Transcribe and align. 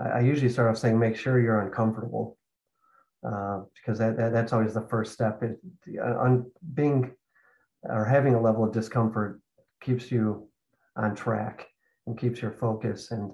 I, 0.00 0.20
usually 0.20 0.48
start 0.48 0.70
off 0.70 0.78
saying, 0.78 0.98
make 0.98 1.16
sure 1.16 1.40
you're 1.40 1.60
uncomfortable. 1.60 2.36
Uh, 3.26 3.62
because 3.74 3.98
that, 3.98 4.16
that, 4.16 4.32
that's 4.32 4.52
always 4.52 4.74
the 4.74 4.86
first 4.88 5.12
step. 5.12 5.42
It, 5.42 5.58
on 5.98 6.50
being 6.74 7.10
or 7.82 8.04
having 8.04 8.34
a 8.34 8.40
level 8.40 8.64
of 8.64 8.72
discomfort 8.72 9.40
keeps 9.80 10.10
you 10.10 10.48
on 10.96 11.14
track 11.14 11.66
and 12.06 12.18
keeps 12.18 12.40
your 12.40 12.52
focus. 12.52 13.10
And 13.10 13.32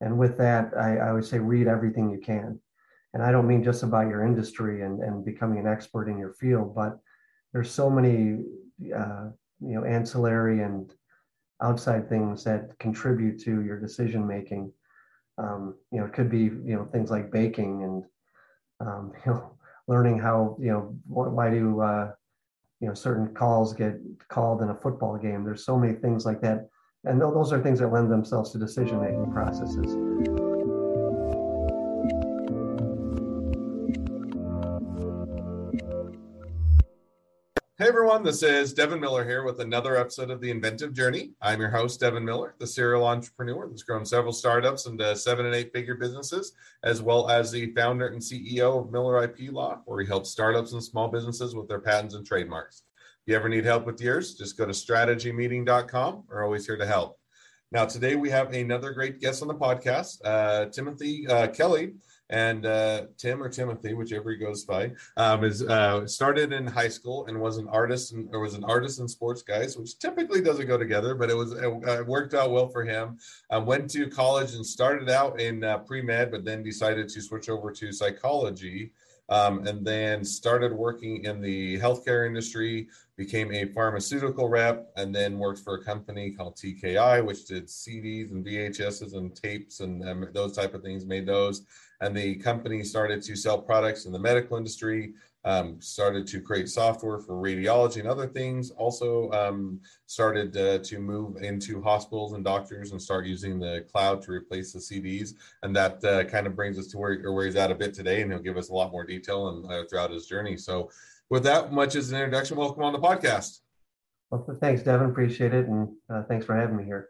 and 0.00 0.18
with 0.18 0.36
that, 0.38 0.72
I, 0.76 0.96
I 0.96 1.12
would 1.12 1.24
say 1.24 1.38
read 1.38 1.68
everything 1.68 2.10
you 2.10 2.18
can. 2.18 2.60
And 3.14 3.22
I 3.22 3.30
don't 3.30 3.46
mean 3.46 3.62
just 3.62 3.84
about 3.84 4.08
your 4.08 4.24
industry 4.24 4.82
and, 4.82 5.00
and 5.00 5.24
becoming 5.24 5.60
an 5.60 5.66
expert 5.66 6.08
in 6.08 6.18
your 6.18 6.32
field, 6.32 6.74
but 6.74 6.98
there's 7.52 7.70
so 7.70 7.88
many 7.88 8.44
uh, 8.94 9.28
you 9.60 9.74
know 9.74 9.84
ancillary 9.84 10.62
and 10.62 10.92
outside 11.62 12.08
things 12.08 12.42
that 12.44 12.76
contribute 12.80 13.40
to 13.42 13.62
your 13.62 13.78
decision 13.78 14.26
making. 14.26 14.72
Um, 15.38 15.74
you 15.90 15.98
know, 15.98 16.06
it 16.06 16.12
could 16.12 16.30
be 16.30 16.44
you 16.44 16.76
know 16.76 16.88
things 16.92 17.10
like 17.10 17.30
baking 17.30 17.82
and 17.82 18.04
um, 18.86 19.12
you 19.26 19.32
know 19.32 19.52
learning 19.88 20.18
how 20.18 20.56
you 20.60 20.70
know 20.70 20.96
why 21.06 21.50
do 21.50 21.80
uh, 21.80 22.12
you 22.80 22.88
know 22.88 22.94
certain 22.94 23.34
calls 23.34 23.72
get 23.72 23.94
called 24.28 24.62
in 24.62 24.70
a 24.70 24.74
football 24.74 25.16
game. 25.16 25.44
There's 25.44 25.64
so 25.64 25.78
many 25.78 25.94
things 25.94 26.24
like 26.26 26.40
that, 26.42 26.68
and 27.04 27.20
those 27.20 27.52
are 27.52 27.62
things 27.62 27.78
that 27.80 27.88
lend 27.88 28.10
themselves 28.10 28.52
to 28.52 28.58
decision 28.58 29.00
making 29.00 29.32
processes. 29.32 30.51
Hey 37.82 37.88
everyone, 37.88 38.22
this 38.22 38.44
is 38.44 38.72
Devin 38.72 39.00
Miller 39.00 39.24
here 39.24 39.42
with 39.42 39.58
another 39.58 39.96
episode 39.96 40.30
of 40.30 40.40
The 40.40 40.52
Inventive 40.52 40.92
Journey. 40.92 41.32
I'm 41.42 41.58
your 41.58 41.70
host, 41.70 41.98
Devin 41.98 42.24
Miller, 42.24 42.54
the 42.60 42.66
serial 42.66 43.04
entrepreneur 43.04 43.66
that's 43.66 43.82
grown 43.82 44.06
several 44.06 44.32
startups 44.32 44.86
into 44.86 45.16
seven 45.16 45.46
and 45.46 45.54
eight 45.56 45.72
figure 45.72 45.96
businesses, 45.96 46.52
as 46.84 47.02
well 47.02 47.28
as 47.28 47.50
the 47.50 47.74
founder 47.74 48.06
and 48.06 48.22
CEO 48.22 48.78
of 48.78 48.92
Miller 48.92 49.24
IP 49.24 49.50
Law, 49.50 49.80
where 49.86 50.00
he 50.00 50.06
helps 50.06 50.30
startups 50.30 50.74
and 50.74 50.84
small 50.84 51.08
businesses 51.08 51.56
with 51.56 51.66
their 51.66 51.80
patents 51.80 52.14
and 52.14 52.24
trademarks. 52.24 52.84
If 52.94 53.32
you 53.32 53.34
ever 53.34 53.48
need 53.48 53.64
help 53.64 53.84
with 53.84 54.00
yours, 54.00 54.36
just 54.36 54.56
go 54.56 54.64
to 54.64 54.70
strategymeeting.com. 54.70 56.22
We're 56.28 56.44
always 56.44 56.64
here 56.64 56.76
to 56.76 56.86
help. 56.86 57.18
Now, 57.72 57.84
today 57.84 58.14
we 58.14 58.30
have 58.30 58.52
another 58.52 58.92
great 58.92 59.18
guest 59.18 59.42
on 59.42 59.48
the 59.48 59.56
podcast, 59.56 60.18
uh, 60.24 60.66
Timothy 60.66 61.26
uh, 61.26 61.48
Kelley 61.48 61.94
and 62.32 62.64
uh, 62.64 63.02
Tim 63.18 63.42
or 63.42 63.50
Timothy, 63.50 63.92
whichever 63.92 64.30
he 64.30 64.38
goes 64.38 64.64
by, 64.64 64.92
um, 65.18 65.44
is 65.44 65.62
uh, 65.62 66.06
started 66.06 66.52
in 66.52 66.66
high 66.66 66.88
school 66.88 67.26
and 67.26 67.38
was 67.38 67.58
an 67.58 67.68
artist 67.68 68.12
and 68.12 68.28
or 68.32 68.40
was 68.40 68.54
an 68.54 68.64
artist 68.64 69.00
in 69.00 69.06
sports 69.06 69.42
guys, 69.42 69.76
which 69.76 69.98
typically 69.98 70.40
doesn't 70.40 70.66
go 70.66 70.78
together, 70.78 71.14
but 71.14 71.28
it 71.28 71.36
was 71.36 71.52
it, 71.52 71.64
uh, 71.64 72.02
worked 72.06 72.32
out 72.32 72.50
well 72.50 72.68
for 72.68 72.84
him. 72.84 73.18
Went 73.50 73.90
to 73.90 74.08
college 74.08 74.54
and 74.54 74.64
started 74.64 75.10
out 75.10 75.40
in 75.40 75.62
uh, 75.62 75.78
pre 75.78 76.00
med, 76.00 76.30
but 76.30 76.44
then 76.44 76.62
decided 76.62 77.08
to 77.10 77.20
switch 77.20 77.50
over 77.50 77.70
to 77.70 77.92
psychology. 77.92 78.92
Um, 79.28 79.66
and 79.66 79.86
then 79.86 80.24
started 80.24 80.72
working 80.72 81.24
in 81.24 81.40
the 81.40 81.78
healthcare 81.78 82.26
industry, 82.26 82.88
became 83.16 83.50
a 83.52 83.66
pharmaceutical 83.66 84.48
rep, 84.48 84.90
and 84.96 85.14
then 85.14 85.38
worked 85.38 85.60
for 85.60 85.76
a 85.76 85.84
company 85.84 86.32
called 86.32 86.56
TKI, 86.56 87.24
which 87.24 87.46
did 87.46 87.66
CDs 87.66 88.30
and 88.32 88.44
VHSs 88.44 89.14
and 89.14 89.34
tapes 89.34 89.80
and 89.80 90.06
um, 90.06 90.28
those 90.34 90.54
type 90.54 90.74
of 90.74 90.82
things, 90.82 91.06
made 91.06 91.24
those 91.24 91.62
and 92.02 92.14
the 92.16 92.34
company 92.34 92.82
started 92.82 93.22
to 93.22 93.34
sell 93.34 93.58
products 93.58 94.04
in 94.04 94.12
the 94.12 94.18
medical 94.18 94.56
industry 94.58 95.14
um, 95.44 95.80
started 95.80 96.26
to 96.28 96.40
create 96.40 96.68
software 96.68 97.18
for 97.18 97.34
radiology 97.34 97.96
and 97.96 98.08
other 98.08 98.28
things. 98.28 98.70
Also 98.70 99.30
um, 99.32 99.80
started 100.06 100.56
uh, 100.56 100.78
to 100.78 100.98
move 100.98 101.42
into 101.42 101.82
hospitals 101.82 102.32
and 102.34 102.44
doctors 102.44 102.92
and 102.92 103.02
start 103.02 103.26
using 103.26 103.58
the 103.58 103.84
cloud 103.90 104.22
to 104.22 104.32
replace 104.32 104.72
the 104.72 104.78
cds 104.78 105.34
and 105.62 105.74
that 105.74 106.04
uh, 106.04 106.22
kind 106.24 106.46
of 106.46 106.54
brings 106.54 106.78
us 106.78 106.86
to 106.88 106.98
where, 106.98 107.32
where 107.32 107.46
he's 107.46 107.56
at 107.56 107.70
a 107.70 107.74
bit 107.74 107.92
today 107.92 108.22
and 108.22 108.30
he'll 108.30 108.40
give 108.40 108.56
us 108.56 108.68
a 108.68 108.74
lot 108.74 108.92
more 108.92 109.04
detail 109.04 109.48
and 109.48 109.72
uh, 109.72 109.84
throughout 109.88 110.10
his 110.10 110.26
journey. 110.26 110.56
So 110.56 110.90
with 111.28 111.42
that 111.44 111.72
much 111.72 111.96
as 111.96 112.12
an 112.12 112.18
introduction 112.18 112.56
welcome 112.56 112.82
on 112.82 112.92
the 112.92 113.00
podcast. 113.00 113.60
Well 114.30 114.46
thanks 114.60 114.82
devin. 114.82 115.10
Appreciate 115.10 115.54
it. 115.54 115.66
And 115.66 115.88
uh, 116.08 116.22
thanks 116.28 116.46
for 116.46 116.54
having 116.54 116.76
me 116.76 116.84
here 116.84 117.08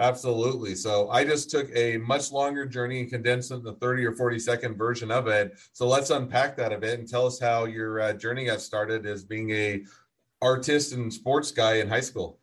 Absolutely. 0.00 0.74
So 0.74 1.10
I 1.10 1.24
just 1.24 1.50
took 1.50 1.68
a 1.76 1.98
much 1.98 2.32
longer 2.32 2.64
journey 2.64 3.00
and 3.00 3.10
condensed 3.10 3.50
it 3.50 3.56
into 3.56 3.72
30 3.72 4.06
or 4.06 4.12
40 4.12 4.38
second 4.38 4.78
version 4.78 5.10
of 5.10 5.26
it. 5.26 5.52
So 5.74 5.86
let's 5.86 6.08
unpack 6.08 6.56
that 6.56 6.72
a 6.72 6.78
bit 6.78 6.98
and 6.98 7.06
tell 7.06 7.26
us 7.26 7.38
how 7.38 7.66
your 7.66 8.00
uh, 8.00 8.12
journey 8.14 8.46
got 8.46 8.62
started 8.62 9.04
as 9.04 9.24
being 9.24 9.50
a 9.50 9.84
artist 10.40 10.94
and 10.94 11.12
sports 11.12 11.50
guy 11.52 11.74
in 11.74 11.88
high 11.88 12.00
school. 12.00 12.40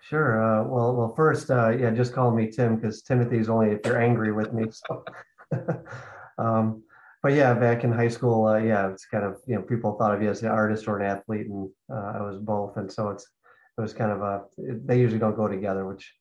Sure. 0.00 0.42
Uh, 0.42 0.64
well, 0.64 0.96
well, 0.96 1.14
first, 1.14 1.50
uh, 1.50 1.68
yeah, 1.68 1.90
just 1.90 2.14
call 2.14 2.30
me 2.30 2.50
Tim 2.50 2.76
because 2.76 3.02
Timothy's 3.02 3.50
only 3.50 3.72
if 3.72 3.80
you're 3.84 4.00
angry 4.00 4.32
with 4.32 4.54
me. 4.54 4.64
So, 4.70 5.04
um, 6.38 6.82
but 7.22 7.34
yeah, 7.34 7.52
back 7.52 7.84
in 7.84 7.92
high 7.92 8.08
school, 8.08 8.46
uh, 8.46 8.56
yeah, 8.56 8.88
it's 8.88 9.04
kind 9.04 9.24
of 9.24 9.36
you 9.46 9.56
know 9.56 9.62
people 9.62 9.98
thought 9.98 10.14
of 10.14 10.22
you 10.22 10.30
as 10.30 10.42
an 10.42 10.48
artist 10.48 10.88
or 10.88 10.98
an 10.98 11.04
athlete, 11.04 11.48
and 11.48 11.68
uh, 11.92 12.12
I 12.14 12.22
was 12.22 12.38
both, 12.38 12.78
and 12.78 12.90
so 12.90 13.10
it's 13.10 13.28
it 13.76 13.82
was 13.82 13.92
kind 13.92 14.10
of 14.10 14.22
a 14.22 14.44
they 14.56 14.98
usually 14.98 15.18
don't 15.18 15.36
go 15.36 15.46
together, 15.46 15.86
which 15.86 16.14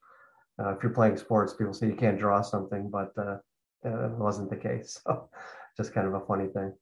uh, 0.59 0.75
if 0.75 0.83
you're 0.83 0.93
playing 0.93 1.17
sports, 1.17 1.53
people 1.53 1.73
say 1.73 1.87
you 1.87 1.95
can't 1.95 2.17
draw 2.17 2.41
something, 2.41 2.89
but 2.89 3.11
uh, 3.17 3.37
that 3.83 4.17
wasn't 4.17 4.49
the 4.49 4.57
case. 4.57 4.99
So 5.77 5.83
just 5.83 5.93
kind 5.93 6.07
of 6.07 6.15
a 6.15 6.25
funny 6.25 6.47
thing. 6.47 6.73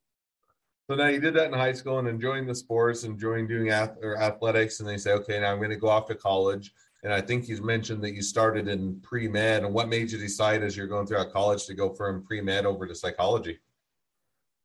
So 0.89 0.95
now 0.95 1.07
you 1.07 1.19
did 1.19 1.33
that 1.33 1.47
in 1.47 1.53
high 1.53 1.73
school 1.73 1.99
and 1.99 2.07
enjoying 2.07 2.47
the 2.47 2.55
sports, 2.55 3.03
enjoying 3.03 3.45
doing 3.45 3.71
ath- 3.71 3.97
or 4.01 4.17
athletics, 4.17 4.79
and 4.79 4.87
they 4.87 4.95
say, 4.95 5.11
okay, 5.11 5.37
now 5.39 5.51
I'm 5.51 5.57
going 5.57 5.71
to 5.71 5.75
go 5.75 5.89
off 5.89 6.05
to 6.07 6.15
college. 6.15 6.71
And 7.03 7.11
I 7.11 7.19
think 7.19 7.49
you 7.49 7.61
mentioned 7.61 8.01
that 8.03 8.13
you 8.13 8.21
started 8.21 8.69
in 8.69 9.01
pre 9.01 9.27
med. 9.27 9.63
And 9.63 9.73
what 9.73 9.89
made 9.89 10.11
you 10.11 10.17
decide 10.17 10.63
as 10.63 10.77
you're 10.77 10.87
going 10.87 11.07
throughout 11.07 11.33
college 11.33 11.65
to 11.65 11.73
go 11.73 11.93
from 11.93 12.23
pre 12.23 12.39
med 12.39 12.65
over 12.65 12.87
to 12.87 12.95
psychology? 12.95 13.59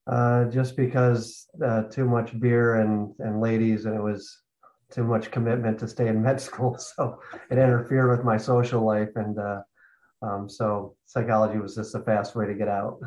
Uh, 0.06 0.44
just 0.44 0.77
because 0.77 1.48
uh, 1.65 1.82
too 1.84 2.04
much 2.04 2.38
beer 2.38 2.77
and 2.77 3.12
and 3.19 3.41
ladies, 3.41 3.84
and 3.84 3.94
it 3.94 4.03
was 4.03 4.42
too 4.91 5.05
much 5.05 5.31
commitment 5.31 5.78
to 5.78 5.89
stay 5.89 6.09
in 6.09 6.23
med 6.23 6.41
school, 6.49 6.78
so 6.78 7.21
it 7.51 7.59
interfered 7.59 8.11
with 8.11 8.25
my 8.25 8.37
social 8.37 8.84
life, 8.84 9.11
and 9.17 9.39
uh, 9.39 9.62
um, 10.23 10.49
so 10.49 10.97
psychology 11.06 11.59
was 11.59 11.75
just 11.75 11.95
a 11.95 12.01
fast 12.01 12.34
way 12.37 12.47
to 12.47 12.55
get 12.55 12.69
out. 12.69 12.99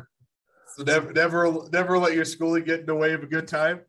So 0.76 0.82
never, 0.82 1.12
never, 1.12 1.68
never 1.72 1.98
let 1.98 2.14
your 2.14 2.24
schooling 2.24 2.64
get 2.64 2.80
in 2.80 2.86
the 2.86 2.94
way 2.94 3.12
of 3.12 3.22
a 3.22 3.26
good 3.26 3.46
time. 3.46 3.80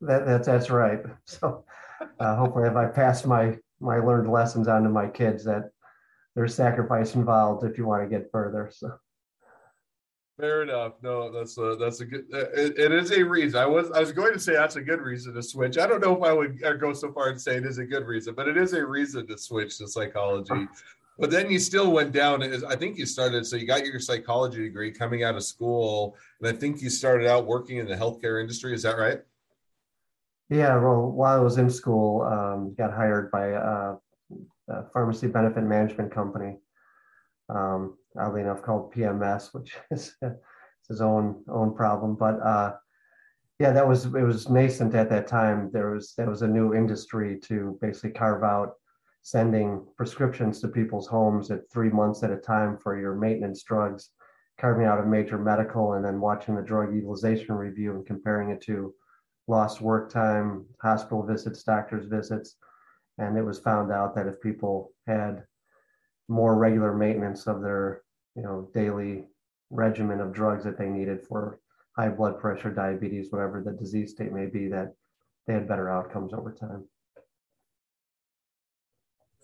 That, 0.00 0.24
that's 0.24 0.46
that's 0.46 0.70
right. 0.70 1.00
So 1.26 1.64
uh, 2.18 2.36
hopefully, 2.36 2.68
if 2.68 2.76
I 2.76 2.86
pass 2.86 3.24
my 3.24 3.58
my 3.80 3.98
learned 3.98 4.30
lessons 4.30 4.68
on 4.68 4.82
to 4.84 4.88
my 4.88 5.08
kids, 5.08 5.44
that 5.44 5.70
there's 6.34 6.54
sacrifice 6.54 7.14
involved 7.14 7.64
if 7.64 7.76
you 7.78 7.86
want 7.86 8.02
to 8.02 8.08
get 8.08 8.30
further. 8.32 8.70
So. 8.72 8.90
Fair 10.40 10.62
enough. 10.62 10.94
No, 11.02 11.30
that's 11.30 11.58
a 11.58 11.76
that's 11.78 12.00
a 12.00 12.06
good. 12.06 12.24
Uh, 12.32 12.50
it, 12.54 12.78
it 12.78 12.92
is 12.92 13.12
a 13.12 13.22
reason. 13.22 13.60
I 13.60 13.66
was 13.66 13.90
I 13.90 14.00
was 14.00 14.12
going 14.12 14.32
to 14.32 14.38
say 14.40 14.54
that's 14.54 14.76
a 14.76 14.80
good 14.80 15.00
reason 15.00 15.34
to 15.34 15.42
switch. 15.42 15.76
I 15.76 15.86
don't 15.86 16.00
know 16.00 16.16
if 16.16 16.22
I 16.22 16.32
would 16.32 16.62
uh, 16.64 16.72
go 16.72 16.92
so 16.94 17.12
far 17.12 17.28
and 17.28 17.40
say 17.40 17.56
it 17.56 17.66
is 17.66 17.78
a 17.78 17.84
good 17.84 18.06
reason, 18.06 18.34
but 18.34 18.48
it 18.48 18.56
is 18.56 18.72
a 18.72 18.84
reason 18.84 19.26
to 19.26 19.36
switch 19.36 19.78
to 19.78 19.88
psychology. 19.88 20.66
But 21.18 21.30
then 21.30 21.50
you 21.50 21.58
still 21.58 21.92
went 21.92 22.12
down. 22.12 22.42
I 22.42 22.74
think 22.74 22.96
you 22.96 23.04
started. 23.04 23.46
So 23.46 23.56
you 23.56 23.66
got 23.66 23.84
your 23.84 24.00
psychology 24.00 24.62
degree 24.62 24.90
coming 24.90 25.24
out 25.24 25.36
of 25.36 25.44
school, 25.44 26.16
and 26.40 26.48
I 26.48 26.58
think 26.58 26.80
you 26.80 26.88
started 26.88 27.28
out 27.28 27.46
working 27.46 27.76
in 27.76 27.86
the 27.86 27.94
healthcare 27.94 28.40
industry. 28.40 28.74
Is 28.74 28.82
that 28.82 28.96
right? 28.96 29.20
Yeah. 30.48 30.78
Well, 30.78 31.10
while 31.10 31.38
I 31.38 31.42
was 31.42 31.58
in 31.58 31.68
school, 31.68 32.22
um, 32.22 32.74
got 32.76 32.94
hired 32.94 33.30
by 33.30 33.48
a, 33.48 33.94
a 34.68 34.90
pharmacy 34.92 35.26
benefit 35.26 35.62
management 35.62 36.12
company. 36.12 36.56
Um, 37.50 37.98
oddly 38.18 38.40
enough 38.40 38.62
called 38.62 38.92
PMS, 38.92 39.52
which 39.52 39.76
is 39.90 40.16
his 40.88 41.00
own 41.00 41.42
own 41.48 41.74
problem. 41.74 42.14
But 42.14 42.40
uh, 42.42 42.74
yeah, 43.58 43.72
that 43.72 43.86
was 43.86 44.06
it 44.06 44.10
was 44.10 44.48
nascent 44.48 44.94
at 44.94 45.10
that 45.10 45.26
time. 45.26 45.70
There 45.72 45.90
was 45.90 46.14
that 46.16 46.28
was 46.28 46.42
a 46.42 46.48
new 46.48 46.74
industry 46.74 47.38
to 47.44 47.78
basically 47.80 48.10
carve 48.10 48.42
out 48.42 48.74
sending 49.22 49.86
prescriptions 49.96 50.60
to 50.60 50.68
people's 50.68 51.06
homes 51.06 51.50
at 51.50 51.70
three 51.70 51.90
months 51.90 52.22
at 52.24 52.32
a 52.32 52.36
time 52.36 52.76
for 52.76 52.98
your 52.98 53.14
maintenance 53.14 53.62
drugs, 53.62 54.10
carving 54.58 54.84
out 54.84 54.98
a 54.98 55.06
major 55.06 55.38
medical, 55.38 55.92
and 55.92 56.04
then 56.04 56.20
watching 56.20 56.56
the 56.56 56.62
drug 56.62 56.92
utilization 56.92 57.54
review 57.54 57.92
and 57.92 58.04
comparing 58.04 58.50
it 58.50 58.60
to 58.60 58.92
lost 59.46 59.80
work 59.80 60.10
time, 60.10 60.64
hospital 60.80 61.22
visits, 61.22 61.62
doctor's 61.62 62.06
visits. 62.06 62.56
And 63.18 63.36
it 63.36 63.44
was 63.44 63.60
found 63.60 63.92
out 63.92 64.14
that 64.16 64.26
if 64.26 64.40
people 64.40 64.90
had 65.06 65.44
more 66.28 66.56
regular 66.56 66.94
maintenance 66.94 67.46
of 67.46 67.62
their 67.62 68.02
you 68.36 68.42
know 68.42 68.68
daily 68.74 69.24
regimen 69.70 70.20
of 70.20 70.32
drugs 70.32 70.64
that 70.64 70.78
they 70.78 70.88
needed 70.88 71.26
for 71.26 71.58
high 71.96 72.08
blood 72.08 72.38
pressure 72.40 72.70
diabetes 72.70 73.30
whatever 73.30 73.62
the 73.62 73.72
disease 73.72 74.10
state 74.10 74.32
may 74.32 74.46
be 74.46 74.68
that 74.68 74.94
they 75.46 75.54
had 75.54 75.68
better 75.68 75.90
outcomes 75.90 76.32
over 76.32 76.52
time 76.52 76.84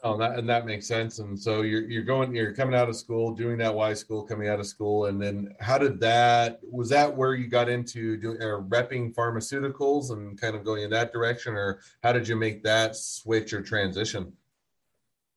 Oh, 0.05 0.17
that, 0.17 0.39
and 0.39 0.49
that 0.49 0.65
makes 0.65 0.87
sense. 0.87 1.19
And 1.19 1.39
so 1.39 1.63
you're 1.63 1.83
you're 1.91 2.05
going, 2.05 2.33
you're 2.33 2.55
coming 2.55 2.77
out 2.77 2.89
of 2.89 2.95
school, 2.95 3.35
doing 3.35 3.59
that 3.59 3.75
Y 3.75 3.95
school, 3.95 4.23
coming 4.23 4.49
out 4.49 4.61
of 4.61 4.67
school, 4.67 5.07
and 5.07 5.21
then 5.21 5.53
how 5.59 5.77
did 5.77 5.99
that? 6.01 6.61
Was 6.63 6.89
that 6.91 7.17
where 7.17 7.35
you 7.35 7.49
got 7.49 7.69
into 7.69 8.17
doing 8.17 8.41
or 8.41 8.63
repping 8.63 9.13
pharmaceuticals 9.13 10.13
and 10.13 10.41
kind 10.41 10.55
of 10.55 10.65
going 10.65 10.85
in 10.85 10.91
that 10.91 11.13
direction, 11.13 11.55
or 11.55 11.81
how 12.05 12.13
did 12.13 12.29
you 12.29 12.37
make 12.37 12.63
that 12.63 12.95
switch 12.95 13.53
or 13.53 13.61
transition? 13.61 14.33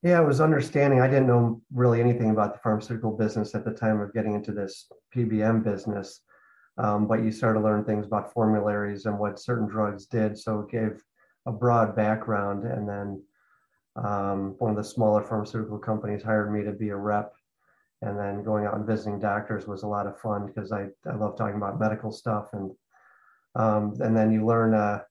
Yeah, 0.04 0.20
it 0.20 0.26
was 0.26 0.42
understanding. 0.42 1.00
I 1.00 1.08
didn't 1.08 1.28
know 1.28 1.62
really 1.72 2.02
anything 2.02 2.32
about 2.32 2.54
the 2.54 2.60
pharmaceutical 2.60 3.12
business 3.16 3.54
at 3.54 3.64
the 3.64 3.72
time 3.72 4.02
of 4.02 4.14
getting 4.14 4.34
into 4.34 4.52
this 4.52 4.90
PBM 5.16 5.64
business, 5.64 6.22
um, 6.80 7.08
but 7.08 7.24
you 7.24 7.32
started 7.32 7.60
to 7.60 7.66
learn 7.66 7.86
things 7.86 8.08
about 8.08 8.34
formularies 8.34 9.06
and 9.06 9.20
what 9.20 9.40
certain 9.40 9.68
drugs 9.68 10.08
did. 10.08 10.38
So 10.38 10.62
it 10.62 10.72
gave 10.72 11.04
a 11.46 11.52
broad 11.52 11.96
background. 11.96 12.64
And 12.64 12.90
then 12.90 13.24
um, 13.96 14.56
one 14.58 14.72
of 14.72 14.78
the 14.78 14.84
smaller 14.84 15.24
pharmaceutical 15.24 15.78
companies 15.78 16.24
hired 16.24 16.52
me 16.52 16.64
to 16.64 16.72
be 16.72 16.90
a 16.90 16.96
rep. 16.96 17.34
And 18.02 18.18
then 18.18 18.44
going 18.44 18.66
out 18.66 18.76
and 18.78 18.88
visiting 18.88 19.20
doctors 19.20 19.68
was 19.68 19.84
a 19.84 19.88
lot 19.88 20.08
of 20.08 20.20
fun 20.20 20.48
because 20.48 20.72
I, 20.72 20.88
I 21.08 21.14
love 21.14 21.38
talking 21.38 21.58
about 21.58 21.80
medical 21.80 22.12
stuff. 22.12 22.48
And 22.54 22.72
um, 23.54 23.94
and 24.00 24.16
then 24.18 24.32
you 24.32 24.46
learn 24.46 24.74
uh, 24.74 25.02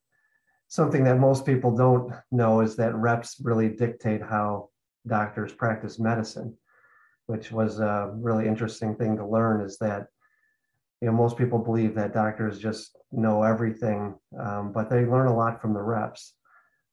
something 0.67 1.05
that 1.05 1.19
most 1.19 1.47
people 1.47 1.77
don't 1.77 2.13
know 2.33 2.61
is 2.63 2.75
that 2.77 2.95
reps 2.97 3.37
really 3.45 3.69
dictate 3.69 4.23
how 4.23 4.70
doctors 5.07 5.53
practice 5.53 5.99
medicine, 5.99 6.57
which 7.27 7.53
was 7.53 7.81
a 7.81 8.13
really 8.15 8.47
interesting 8.47 8.97
thing 8.97 9.17
to 9.17 9.27
learn. 9.27 9.61
Is 9.61 9.79
that 9.79 10.07
you 11.01 11.07
know 11.07 11.13
most 11.13 11.37
people 11.37 11.59
believe 11.59 11.95
that 11.95 12.15
doctors 12.15 12.59
just 12.59 12.97
know 13.13 13.43
everything, 13.43 14.15
um, 14.39 14.73
but 14.73 14.91
they 14.91 15.05
learn 15.05 15.29
a 15.29 15.37
lot 15.37 15.61
from 15.61 15.75
the 15.75 15.83
reps. 15.83 16.35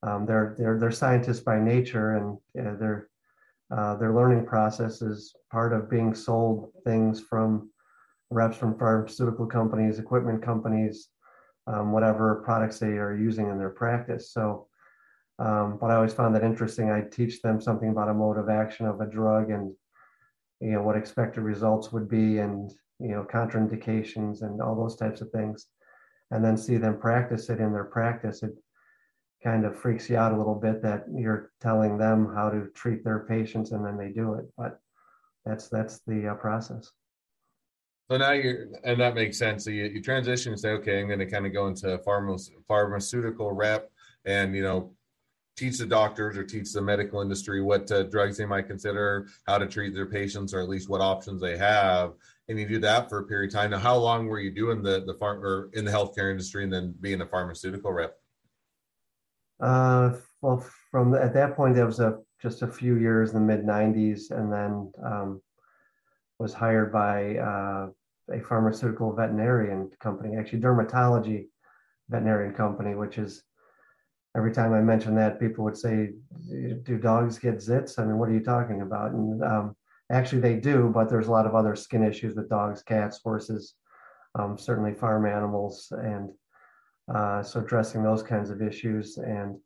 Um, 0.03 0.25
they're 0.25 0.55
they're 0.57 0.79
they're 0.79 0.91
scientists 0.91 1.41
by 1.41 1.59
nature, 1.59 2.15
and 2.15 2.37
uh, 2.67 2.77
their 2.77 3.09
uh, 3.75 3.95
their 3.95 4.13
learning 4.13 4.45
process 4.45 5.01
is 5.01 5.35
part 5.51 5.73
of 5.73 5.89
being 5.89 6.13
sold 6.13 6.71
things 6.85 7.19
from 7.19 7.69
reps 8.29 8.57
from 8.57 8.77
pharmaceutical 8.77 9.45
companies, 9.45 9.99
equipment 9.99 10.41
companies, 10.41 11.09
um, 11.67 11.91
whatever 11.91 12.41
products 12.45 12.79
they 12.79 12.97
are 12.97 13.15
using 13.15 13.49
in 13.49 13.57
their 13.57 13.69
practice. 13.69 14.31
So, 14.31 14.66
um, 15.39 15.77
but 15.79 15.91
I 15.91 15.95
always 15.95 16.13
found 16.13 16.35
that 16.35 16.43
interesting. 16.43 16.89
I 16.89 17.01
teach 17.01 17.41
them 17.41 17.61
something 17.61 17.89
about 17.89 18.09
a 18.09 18.13
mode 18.13 18.37
of 18.37 18.49
action 18.49 18.85
of 18.85 19.01
a 19.01 19.05
drug 19.05 19.51
and 19.51 19.73
you 20.59 20.71
know 20.71 20.81
what 20.81 20.97
expected 20.97 21.41
results 21.41 21.91
would 21.91 22.09
be, 22.09 22.39
and 22.39 22.71
you 22.99 23.09
know 23.09 23.25
contraindications 23.31 24.41
and 24.41 24.61
all 24.61 24.75
those 24.75 24.95
types 24.95 25.21
of 25.21 25.29
things, 25.31 25.67
and 26.31 26.43
then 26.43 26.57
see 26.57 26.77
them 26.77 26.99
practice 26.99 27.49
it 27.49 27.59
in 27.59 27.71
their 27.71 27.85
practice. 27.85 28.41
It 28.41 28.53
kind 29.43 29.65
of 29.65 29.77
freaks 29.77 30.09
you 30.09 30.17
out 30.17 30.33
a 30.33 30.37
little 30.37 30.55
bit 30.55 30.81
that 30.81 31.05
you're 31.13 31.51
telling 31.61 31.97
them 31.97 32.33
how 32.33 32.49
to 32.49 32.67
treat 32.73 33.03
their 33.03 33.19
patients 33.19 33.71
and 33.71 33.85
then 33.85 33.97
they 33.97 34.09
do 34.09 34.33
it, 34.33 34.45
but 34.57 34.79
that's 35.45 35.69
that's 35.69 35.99
the 36.07 36.29
uh, 36.29 36.35
process. 36.35 36.91
So 38.09 38.17
now 38.17 38.31
you're, 38.31 38.67
and 38.83 38.99
that 39.01 39.15
makes 39.15 39.37
sense. 39.37 39.65
So 39.65 39.69
you, 39.69 39.85
you 39.85 40.01
transition 40.01 40.53
and 40.53 40.59
say, 40.59 40.69
okay, 40.71 41.01
I'm 41.01 41.07
going 41.07 41.19
to 41.19 41.25
kind 41.25 41.45
of 41.45 41.51
go 41.51 41.67
into 41.67 41.97
pharma, 41.99 42.39
pharmaceutical 42.67 43.51
rep 43.51 43.91
and, 44.25 44.55
you 44.55 44.63
know, 44.63 44.93
teach 45.57 45.79
the 45.79 45.85
doctors 45.85 46.37
or 46.37 46.43
teach 46.43 46.71
the 46.71 46.81
medical 46.81 47.21
industry 47.21 47.61
what 47.61 47.91
uh, 47.91 48.03
drugs 48.03 48.37
they 48.37 48.45
might 48.45 48.67
consider, 48.67 49.27
how 49.47 49.57
to 49.57 49.65
treat 49.65 49.93
their 49.93 50.05
patients, 50.05 50.53
or 50.53 50.61
at 50.61 50.69
least 50.69 50.87
what 50.87 51.01
options 51.01 51.41
they 51.41 51.57
have. 51.57 52.13
And 52.47 52.59
you 52.59 52.67
do 52.67 52.79
that 52.79 53.09
for 53.09 53.19
a 53.19 53.23
period 53.23 53.49
of 53.49 53.55
time. 53.55 53.71
Now, 53.71 53.79
how 53.79 53.97
long 53.97 54.27
were 54.27 54.39
you 54.39 54.51
doing 54.51 54.81
the 54.81 55.03
the 55.05 55.15
farm 55.15 55.43
or 55.43 55.69
in 55.73 55.83
the 55.83 55.91
healthcare 55.91 56.31
industry 56.31 56.63
and 56.63 56.71
then 56.71 56.95
being 57.01 57.21
a 57.21 57.25
pharmaceutical 57.25 57.91
rep? 57.91 58.15
Uh, 59.59 60.13
well, 60.41 60.63
from 60.91 61.11
the, 61.11 61.21
at 61.21 61.33
that 61.33 61.55
point, 61.55 61.75
there 61.75 61.85
was 61.85 61.99
a 61.99 62.19
just 62.41 62.61
a 62.61 62.67
few 62.67 62.97
years 62.97 63.33
in 63.33 63.35
the 63.35 63.45
mid 63.45 63.65
'90s, 63.65 64.31
and 64.31 64.53
then 64.53 64.91
um, 65.03 65.41
was 66.39 66.53
hired 66.53 66.93
by 66.93 67.37
uh, 67.37 67.87
a 68.31 68.39
pharmaceutical 68.41 69.13
veterinarian 69.13 69.89
company, 69.99 70.37
actually 70.37 70.59
dermatology 70.59 71.47
veterinarian 72.09 72.53
company, 72.53 72.95
which 72.95 73.17
is 73.17 73.43
every 74.37 74.51
time 74.53 74.73
I 74.73 74.81
mention 74.81 75.15
that, 75.15 75.39
people 75.39 75.63
would 75.65 75.77
say, 75.77 76.13
"Do 76.83 76.97
dogs 76.97 77.39
get 77.39 77.55
zits?" 77.55 77.97
I 77.99 78.05
mean, 78.05 78.17
what 78.17 78.29
are 78.29 78.33
you 78.33 78.43
talking 78.43 78.81
about? 78.81 79.11
And 79.11 79.43
um, 79.43 79.75
actually, 80.11 80.41
they 80.41 80.55
do, 80.55 80.89
but 80.93 81.09
there's 81.09 81.27
a 81.27 81.31
lot 81.31 81.47
of 81.47 81.55
other 81.55 81.75
skin 81.75 82.03
issues 82.03 82.35
with 82.35 82.49
dogs, 82.49 82.83
cats, 82.83 83.19
horses, 83.23 83.73
um, 84.35 84.57
certainly 84.57 84.93
farm 84.93 85.25
animals, 85.25 85.91
and 85.91 86.31
uh, 87.13 87.41
so 87.41 87.61
addressing 87.61 88.03
those 88.03 88.21
kinds 88.21 88.51
of 88.51 88.61
issues. 88.61 89.17
And 89.17 89.57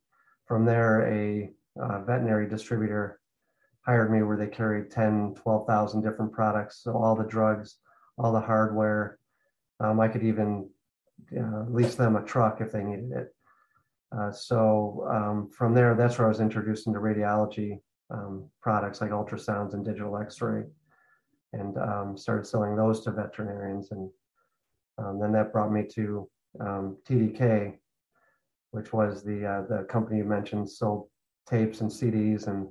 from 0.48 0.66
there, 0.66 1.02
a 1.12 1.52
uh, 1.80 2.02
veterinary 2.04 2.48
distributor 2.48 3.20
hired 3.86 4.12
me 4.12 4.24
where 4.24 4.38
they 4.38 4.48
carried 4.48 4.92
10, 4.92 5.36
12,000 5.36 6.02
different 6.02 6.32
products. 6.32 6.84
So 6.84 6.94
all 6.94 7.16
the 7.16 7.24
drugs, 7.24 7.78
all 8.18 8.32
the 8.32 8.40
hardware. 8.40 9.18
Um, 9.80 10.00
I 10.00 10.08
could 10.08 10.24
even 10.24 10.70
uh, 11.36 11.64
lease 11.68 11.96
them 11.96 12.16
a 12.16 12.24
truck 12.24 12.62
if 12.62 12.72
they 12.72 12.84
needed 12.84 13.12
it. 13.12 13.34
Uh, 14.18 14.32
so 14.32 15.08
um, 15.10 15.50
from 15.50 15.74
there, 15.74 15.96
that's 15.96 16.18
where 16.18 16.28
I 16.28 16.30
was 16.30 16.42
introduced 16.42 16.88
into 16.88 17.00
radiology 17.00 17.80
um, 18.10 18.50
products 18.62 19.00
like 19.00 19.12
ultrasounds 19.12 19.74
and 19.74 19.86
digital 19.86 20.18
X-ray, 20.18 20.64
and 21.54 21.78
um, 21.78 22.18
started 22.18 22.46
selling 22.46 22.76
those 22.76 23.04
to 23.04 23.12
veterinarians. 23.12 23.92
And 23.92 24.10
um, 24.98 25.20
then 25.20 25.32
that 25.32 25.54
brought 25.54 25.72
me 25.72 25.86
to 25.96 26.30
um, 26.60 26.98
TDK, 27.08 27.76
which 28.72 28.92
was 28.92 29.24
the 29.24 29.46
uh, 29.46 29.62
the 29.70 29.84
company 29.86 30.18
you 30.18 30.26
mentioned, 30.26 30.70
sold 30.70 31.08
tapes 31.50 31.82
and 31.82 31.90
CDs, 31.90 32.48
and 32.48 32.68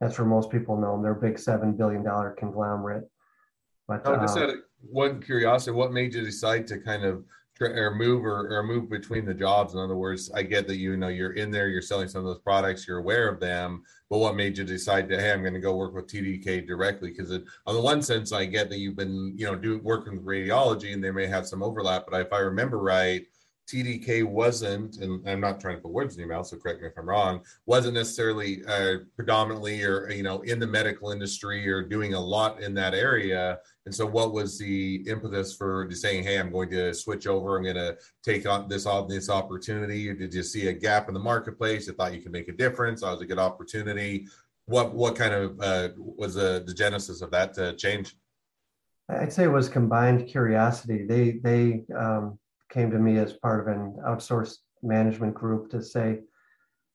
that's 0.00 0.18
where 0.18 0.26
most 0.26 0.50
people 0.50 0.76
know 0.76 0.92
them. 0.92 1.02
They're 1.02 1.12
a 1.12 1.20
big 1.20 1.38
seven 1.38 1.72
billion 1.72 2.02
dollar 2.02 2.36
conglomerate. 2.38 3.04
But 3.88 4.02
oh, 4.04 4.16
just 4.16 4.36
uh, 4.36 4.52
one 4.80 5.22
curiosity, 5.22 5.70
what 5.70 5.92
made 5.92 6.12
you 6.12 6.22
decide 6.22 6.66
to 6.66 6.78
kind 6.78 7.04
of 7.04 7.24
or 7.60 7.94
move 7.94 8.24
or, 8.24 8.56
or 8.56 8.62
move 8.62 8.90
between 8.90 9.24
the 9.24 9.34
jobs? 9.34 9.74
In 9.74 9.80
other 9.80 9.96
words, 9.96 10.30
I 10.34 10.42
get 10.42 10.66
that 10.68 10.76
you 10.76 10.96
know 10.96 11.08
you're 11.08 11.32
in 11.32 11.50
there, 11.50 11.68
you're 11.68 11.82
selling 11.82 12.08
some 12.08 12.20
of 12.20 12.26
those 12.26 12.40
products, 12.40 12.86
you're 12.86 12.98
aware 12.98 13.28
of 13.28 13.40
them, 13.40 13.82
but 14.10 14.18
what 14.18 14.36
made 14.36 14.58
you 14.58 14.64
decide 14.64 15.08
to 15.08 15.20
hey, 15.20 15.32
I'm 15.32 15.42
going 15.42 15.54
to 15.54 15.60
go 15.60 15.76
work 15.76 15.94
with 15.94 16.06
TDK 16.06 16.66
directly? 16.66 17.10
Because 17.10 17.32
on 17.66 17.74
the 17.74 17.80
one 17.80 18.02
sense, 18.02 18.32
I 18.32 18.44
get 18.44 18.68
that 18.70 18.78
you've 18.78 18.96
been 18.96 19.34
you 19.36 19.46
know 19.46 19.56
doing 19.56 19.82
working 19.82 20.16
with 20.16 20.26
radiology, 20.26 20.92
and 20.92 21.02
they 21.02 21.10
may 21.10 21.26
have 21.26 21.46
some 21.46 21.62
overlap, 21.62 22.06
but 22.10 22.20
if 22.20 22.32
I 22.32 22.38
remember 22.38 22.78
right, 22.78 23.22
TDK 23.66 24.24
wasn't, 24.24 24.98
and 24.98 25.28
I'm 25.28 25.40
not 25.40 25.60
trying 25.60 25.76
to 25.76 25.82
put 25.82 25.90
words 25.90 26.14
in 26.14 26.20
your 26.20 26.28
mouth, 26.28 26.46
so 26.46 26.56
correct 26.56 26.80
me 26.80 26.88
if 26.88 26.92
I'm 26.96 27.08
wrong, 27.08 27.42
wasn't 27.66 27.94
necessarily 27.94 28.64
uh, 28.66 28.98
predominantly 29.16 29.82
or 29.82 30.10
you 30.10 30.22
know 30.22 30.40
in 30.42 30.58
the 30.60 30.66
medical 30.66 31.10
industry 31.10 31.68
or 31.68 31.82
doing 31.82 32.14
a 32.14 32.20
lot 32.20 32.60
in 32.60 32.74
that 32.74 32.94
area. 32.94 33.58
And 33.84 33.94
so, 33.94 34.06
what 34.06 34.32
was 34.32 34.58
the 34.58 35.04
impetus 35.08 35.54
for 35.54 35.86
just 35.86 36.02
saying, 36.02 36.24
"Hey, 36.24 36.38
I'm 36.38 36.52
going 36.52 36.70
to 36.70 36.94
switch 36.94 37.26
over. 37.26 37.56
I'm 37.56 37.64
going 37.64 37.76
to 37.76 37.96
take 38.22 38.46
on 38.46 38.68
this 38.68 38.86
on 38.86 39.08
this 39.08 39.28
opportunity"? 39.28 40.12
Did 40.14 40.32
you 40.32 40.42
see 40.42 40.68
a 40.68 40.72
gap 40.72 41.08
in 41.08 41.14
the 41.14 41.20
marketplace? 41.20 41.86
You 41.86 41.94
thought 41.94 42.14
you 42.14 42.22
could 42.22 42.32
make 42.32 42.48
a 42.48 42.52
difference? 42.52 43.00
That 43.00 43.12
was 43.12 43.20
a 43.20 43.26
good 43.26 43.38
opportunity. 43.38 44.26
What 44.66 44.94
what 44.94 45.16
kind 45.16 45.34
of 45.34 45.60
uh, 45.60 45.88
was 45.96 46.34
the, 46.34 46.62
the 46.66 46.74
genesis 46.74 47.20
of 47.20 47.30
that 47.32 47.58
uh, 47.58 47.72
change? 47.72 48.16
I'd 49.08 49.32
say 49.32 49.44
it 49.44 49.48
was 49.48 49.68
combined 49.68 50.26
curiosity. 50.26 51.04
They 51.04 51.32
they 51.42 51.84
um, 51.96 52.38
came 52.68 52.90
to 52.90 52.98
me 52.98 53.18
as 53.18 53.32
part 53.32 53.60
of 53.60 53.68
an 53.68 53.96
outsourced 54.06 54.58
management 54.82 55.34
group 55.34 55.70
to 55.70 55.82
say, 55.82 56.22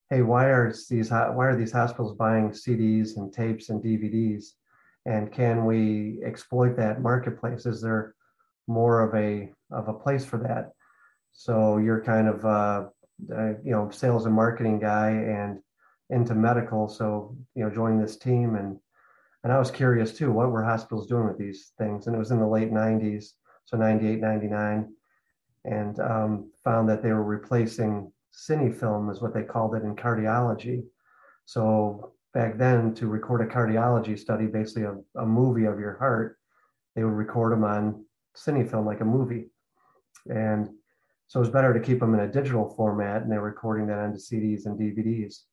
"Hey, 0.09 0.21
why 0.21 0.45
are 0.45 0.71
these 0.89 1.11
why 1.11 1.45
are 1.45 1.55
these 1.55 1.71
hospitals 1.71 2.15
buying 2.15 2.49
CDs 2.51 3.17
and 3.17 3.33
tapes 3.33 3.69
and 3.69 3.83
DVDs, 3.83 4.53
and 5.05 5.31
can 5.31 5.65
we 5.65 6.21
exploit 6.23 6.75
that 6.77 7.01
marketplace? 7.01 7.65
Is 7.65 7.81
there 7.81 8.15
more 8.67 9.01
of 9.01 9.15
a 9.15 9.53
of 9.71 9.87
a 9.87 9.93
place 9.93 10.25
for 10.25 10.37
that?" 10.39 10.73
So 11.31 11.77
you're 11.77 12.03
kind 12.03 12.27
of 12.27 12.45
uh, 12.45 12.89
uh, 13.33 13.53
you 13.63 13.71
know 13.71 13.89
sales 13.89 14.25
and 14.25 14.35
marketing 14.35 14.79
guy 14.79 15.11
and 15.11 15.59
into 16.09 16.35
medical, 16.35 16.87
so 16.87 17.35
you 17.55 17.63
know 17.63 17.69
join 17.69 17.99
this 17.99 18.17
team 18.17 18.55
and 18.55 18.79
and 19.43 19.51
I 19.51 19.57
was 19.57 19.71
curious 19.71 20.15
too, 20.15 20.31
what 20.31 20.51
were 20.51 20.63
hospitals 20.63 21.07
doing 21.07 21.27
with 21.27 21.37
these 21.37 21.71
things? 21.77 22.05
And 22.05 22.15
it 22.15 22.19
was 22.19 22.31
in 22.31 22.39
the 22.39 22.47
late 22.47 22.71
90s, 22.71 23.31
so 23.65 23.75
98, 23.75 24.19
99 24.19 24.93
and 25.65 25.99
um, 25.99 26.51
found 26.63 26.89
that 26.89 27.03
they 27.03 27.11
were 27.11 27.23
replacing 27.23 28.11
cinefilm, 28.33 29.11
is 29.11 29.21
what 29.21 29.33
they 29.33 29.43
called 29.43 29.75
it 29.75 29.83
in 29.83 29.95
cardiology. 29.95 30.83
So 31.45 32.13
back 32.33 32.57
then, 32.57 32.93
to 32.95 33.07
record 33.07 33.41
a 33.41 33.53
cardiology 33.53 34.17
study, 34.17 34.47
basically 34.47 34.83
a, 34.83 34.95
a 35.19 35.25
movie 35.25 35.65
of 35.65 35.79
your 35.79 35.97
heart, 35.97 36.37
they 36.95 37.03
would 37.03 37.13
record 37.13 37.53
them 37.53 37.63
on 37.63 38.05
cinefilm 38.35 38.85
like 38.85 39.01
a 39.01 39.05
movie. 39.05 39.49
And 40.29 40.69
so 41.27 41.39
it 41.39 41.41
was 41.41 41.49
better 41.49 41.73
to 41.73 41.79
keep 41.79 41.99
them 41.99 42.13
in 42.13 42.21
a 42.21 42.27
digital 42.27 42.73
format, 42.75 43.21
and 43.21 43.31
they're 43.31 43.41
recording 43.41 43.87
that 43.87 43.99
onto 43.99 44.17
CDs 44.17 44.65
and 44.65 44.77
DVDs. 44.77 45.43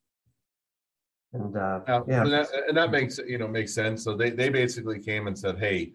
And 1.32 1.56
uh, 1.56 1.80
yeah, 2.08 2.22
and 2.22 2.32
that, 2.32 2.48
and 2.68 2.76
that 2.76 2.90
makes 2.90 3.18
you 3.18 3.38
know 3.38 3.46
makes 3.46 3.74
sense. 3.74 4.02
So 4.02 4.16
they 4.16 4.30
they 4.30 4.48
basically 4.48 4.98
came 4.98 5.26
and 5.26 5.38
said, 5.38 5.58
"Hey, 5.58 5.92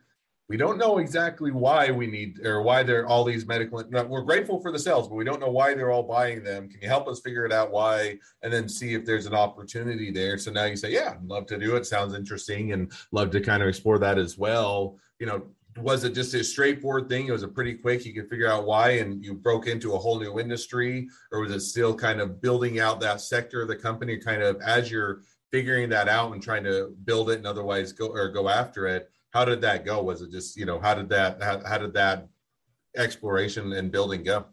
we 0.50 0.58
don't 0.58 0.78
know 0.78 0.98
exactly 0.98 1.52
why 1.52 1.90
we 1.90 2.06
need 2.06 2.46
or 2.46 2.62
why 2.62 2.84
they're 2.84 3.08
all 3.08 3.24
these 3.24 3.46
medical 3.46 3.84
we're 4.08 4.22
grateful 4.22 4.60
for 4.60 4.72
the 4.72 4.80
sales 4.80 5.08
but 5.08 5.16
we 5.16 5.24
don't 5.24 5.40
know 5.40 5.50
why 5.50 5.74
they're 5.74 5.92
all 5.92 6.04
buying 6.04 6.44
them. 6.44 6.68
Can 6.70 6.82
you 6.82 6.88
help 6.88 7.08
us 7.08 7.22
figure 7.22 7.46
it 7.46 7.54
out 7.54 7.72
why? 7.72 8.20
And 8.42 8.52
then 8.52 8.68
see 8.68 8.94
if 8.94 9.06
there's 9.06 9.26
an 9.26 9.34
opportunity 9.34 10.12
there. 10.12 10.38
So 10.38 10.52
now 10.52 10.66
you 10.66 10.76
say 10.76 10.92
yeah 10.92 11.16
I'd 11.16 11.24
love 11.24 11.46
to 11.48 11.58
do 11.58 11.76
it. 11.76 11.86
Sounds 11.86 12.14
interesting 12.14 12.74
and 12.74 12.92
love 13.12 13.32
to 13.32 13.42
kind 13.42 13.64
of 13.64 13.70
explore 13.70 14.00
that 14.00 14.18
as 14.18 14.38
well. 14.38 14.98
You 15.20 15.28
know 15.28 15.44
was 15.78 16.04
it 16.04 16.14
just 16.14 16.34
a 16.36 16.44
straightforward 16.44 17.10
thing? 17.10 17.28
It 17.28 17.32
was 17.32 17.42
a 17.42 17.48
pretty 17.48 17.74
quick 17.74 18.06
you 18.06 18.14
could 18.14 18.30
figure 18.30 18.52
out 18.52 18.68
why 18.68 18.92
and 18.92 19.24
you 19.26 19.34
broke 19.34 19.66
into 19.66 19.94
a 19.94 19.98
whole 19.98 20.20
new 20.20 20.40
industry? 20.40 21.08
Or 21.32 21.40
was 21.40 21.52
it 21.52 21.62
still 21.62 21.96
kind 21.96 22.22
of 22.22 22.42
building 22.42 22.80
out 22.80 23.00
that 23.00 23.22
sector 23.22 23.64
of 23.64 23.70
the 23.70 23.76
company 23.76 24.18
kind 24.18 24.44
of 24.44 24.62
as 24.62 24.92
you're 24.92 25.22
figuring 25.52 25.90
that 25.90 26.08
out 26.08 26.32
and 26.32 26.44
trying 26.44 26.64
to 26.66 26.96
build 27.06 27.32
it 27.32 27.38
and 27.38 27.48
otherwise 27.48 27.92
go 27.92 28.08
or 28.08 28.30
go 28.30 28.50
after 28.50 28.88
it 28.88 29.10
how 29.34 29.44
did 29.44 29.62
that 29.62 29.84
go? 29.84 30.02
Was 30.02 30.22
it 30.22 30.32
just 30.32 30.56
you 30.56 30.66
know 30.66 30.80
how 30.80 30.94
did 30.94 31.10
that 31.10 31.42
how, 31.42 31.62
how 31.66 31.78
did 31.78 31.94
that 31.94 32.28
exploration 32.96 33.74
and 33.74 33.92
building 33.92 34.24
go? 34.24 34.46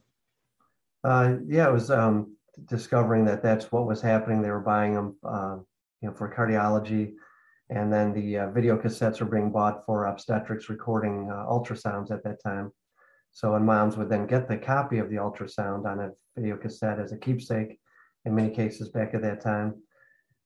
Uh, 1.04 1.37
yeah 1.46 1.68
it 1.68 1.72
was 1.72 1.90
um, 1.90 2.37
discovering 2.66 3.25
that 3.26 3.42
that's 3.42 3.70
what 3.70 3.87
was 3.87 4.00
happening. 4.00 4.42
They 4.42 4.50
were 4.50 4.60
buying 4.60 4.94
them 4.94 5.16
uh, 5.22 5.56
you 6.00 6.08
know 6.08 6.14
for 6.14 6.34
cardiology. 6.34 7.12
And 7.68 7.92
then 7.92 8.12
the 8.12 8.38
uh, 8.38 8.50
video 8.50 8.76
cassettes 8.76 9.20
were 9.20 9.26
being 9.26 9.52
bought 9.52 9.87
for 9.87 10.06
obstetrics 10.06 10.68
recording 10.68 11.30
uh, 11.30 11.46
ultrasounds 11.46 12.10
at 12.10 12.25
that 12.25 12.42
time. 12.42 12.72
So 13.30 13.54
and 13.54 13.64
moms 13.64 13.96
would 13.96 14.08
then 14.08 14.26
get 14.26 14.49
the 14.49 14.56
copy 14.56 14.99
of 14.99 15.08
the 15.08 15.16
ultrasound 15.16 15.87
on 15.87 16.00
a 16.00 16.10
video 16.37 16.56
cassette 16.56 16.99
as 16.99 17.12
a 17.12 17.16
keepsake 17.16 17.78
in 18.25 18.34
many 18.34 18.50
cases 18.50 18.88
back 18.88 19.14
at 19.14 19.22
that 19.22 19.40
time. 19.40 19.75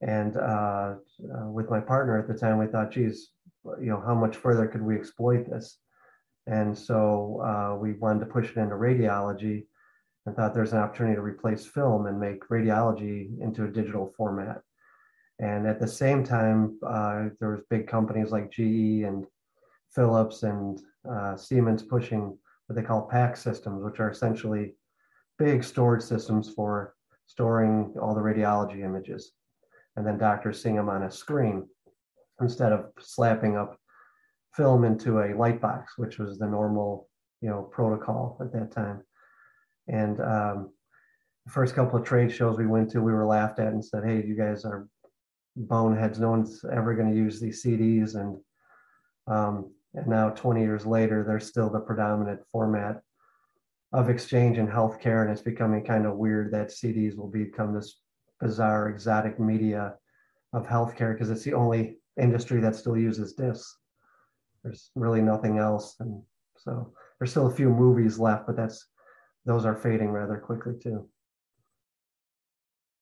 And 0.03 0.37
uh, 0.37 0.97
uh, 1.35 1.47
with 1.51 1.71
my 1.71 1.81
partner 1.81 2.19
at 2.19 2.29
the 2.29 2.39
time, 2.39 2.59
we 2.59 2.67
thought, 2.67 2.91
geez, 2.91 3.31
you 3.81 3.87
know, 3.87 4.03
how 4.05 4.15
much 4.15 4.37
further 4.37 4.67
could 4.67 4.83
we 4.83 4.97
exploit 4.97 5.49
this? 5.49 5.79
And 6.47 6.77
so 6.77 7.41
uh, 7.43 7.77
we 7.77 7.93
wanted 7.95 8.21
to 8.21 8.27
push 8.27 8.51
it 8.51 8.59
into 8.59 8.75
radiology 8.75 9.67
and 10.27 10.37
thought 10.37 10.55
there's 10.55 10.73
an 10.73 10.79
opportunity 10.79 11.17
to 11.17 11.23
replace 11.23 11.67
film 11.67 12.07
and 12.07 12.21
make 12.21 12.49
radiology 12.49 13.39
into 13.41 13.65
a 13.65 13.69
digital 13.69 14.13
format. 14.17 14.61
And 15.39 15.67
at 15.67 15.81
the 15.81 15.89
same 15.89 16.25
time, 16.25 16.79
uh, 16.87 17.29
there 17.41 17.51
was 17.51 17.63
big 17.71 17.87
companies 17.87 18.31
like 18.31 18.51
GE 18.51 19.05
and 19.05 19.27
Philips 19.95 20.43
and 20.43 20.81
uh, 21.11 21.37
Siemens 21.37 21.83
pushing 21.83 22.39
what 22.67 22.77
they 22.77 22.83
call 22.83 23.09
PACS 23.09 23.43
systems, 23.43 23.83
which 23.83 24.01
are 24.01 24.11
essentially 24.11 24.75
big 25.39 25.65
storage 25.65 26.03
systems 26.03 26.53
for 26.53 26.95
storing 27.27 27.95
all 28.01 28.15
the 28.15 28.21
radiology 28.21 28.85
images 28.85 29.33
and 29.97 30.07
then 30.07 30.19
doctors 30.19 30.63
seeing 30.63 30.77
them 30.77 30.89
on 30.89 31.05
a 31.05 31.11
screen 31.11 31.67
instead 32.41 32.73
of 32.73 32.87
slapping 32.99 33.57
up 33.57 33.79
film 34.55 34.85
into 34.85 35.21
a 35.21 35.35
light 35.37 35.61
box, 35.61 35.99
which 35.99 36.19
was 36.19 36.39
the 36.39 36.47
normal, 36.47 37.09
you 37.41 37.49
know, 37.49 37.63
protocol 37.63 38.39
at 38.41 38.53
that 38.53 38.71
time. 38.71 39.03
And 39.89 40.21
um, 40.21 40.71
the 41.45 41.53
first 41.53 41.75
couple 41.75 41.99
of 41.99 42.07
trade 42.07 42.33
shows 42.33 42.57
we 42.57 42.67
went 42.67 42.91
to, 42.93 43.03
we 43.03 43.13
were 43.13 43.27
laughed 43.27 43.59
at 43.59 43.73
and 43.73 43.85
said, 43.85 44.05
"Hey, 44.05 44.25
you 44.25 44.35
guys 44.35 44.65
are 44.65 44.89
boneheads. 45.57 46.19
No 46.19 46.31
one's 46.31 46.65
ever 46.73 46.95
going 46.95 47.11
to 47.11 47.17
use 47.17 47.41
these 47.41 47.63
CDs." 47.63 48.15
And 48.15 48.39
um, 49.27 49.73
and 49.95 50.07
now, 50.09 50.31
20 50.31 50.61
years 50.61 50.85
later, 50.85 51.25
they're 51.25 51.41
still 51.41 51.71
the 51.71 51.81
predominant 51.81 52.41
format 52.51 53.01
of 53.93 54.11
exchange 54.11 54.59
in 54.59 54.67
healthcare, 54.67 55.23
and 55.23 55.31
it's 55.31 55.43
becoming 55.43 55.85
kind 55.85 56.05
of 56.05 56.17
weird 56.17 56.53
that 56.53 56.69
CDs 56.69 57.17
will 57.17 57.29
become 57.29 57.73
this 57.73 58.01
bizarre, 58.41 58.89
exotic 58.89 59.39
media 59.39 59.95
of 60.53 60.67
healthcare 60.67 61.13
because 61.13 61.31
it's 61.31 61.45
the 61.45 61.55
only 61.55 61.99
industry 62.21 62.61
that 62.61 62.77
still 62.77 62.97
uses 62.97 63.35
discs. 63.35 63.77
There's 64.63 64.91
really 64.95 65.21
nothing 65.21 65.59
else, 65.59 65.97
and 66.01 66.23
so 66.57 66.93
there's 67.19 67.31
still 67.31 67.49
a 67.49 67.55
few 67.55 67.69
movies 67.69 68.19
left, 68.19 68.47
but 68.47 68.57
that's 68.57 68.87
those 69.45 69.65
are 69.67 69.77
fading 69.77 70.11
rather 70.11 70.39
quickly 70.39 70.75
too. 70.83 71.09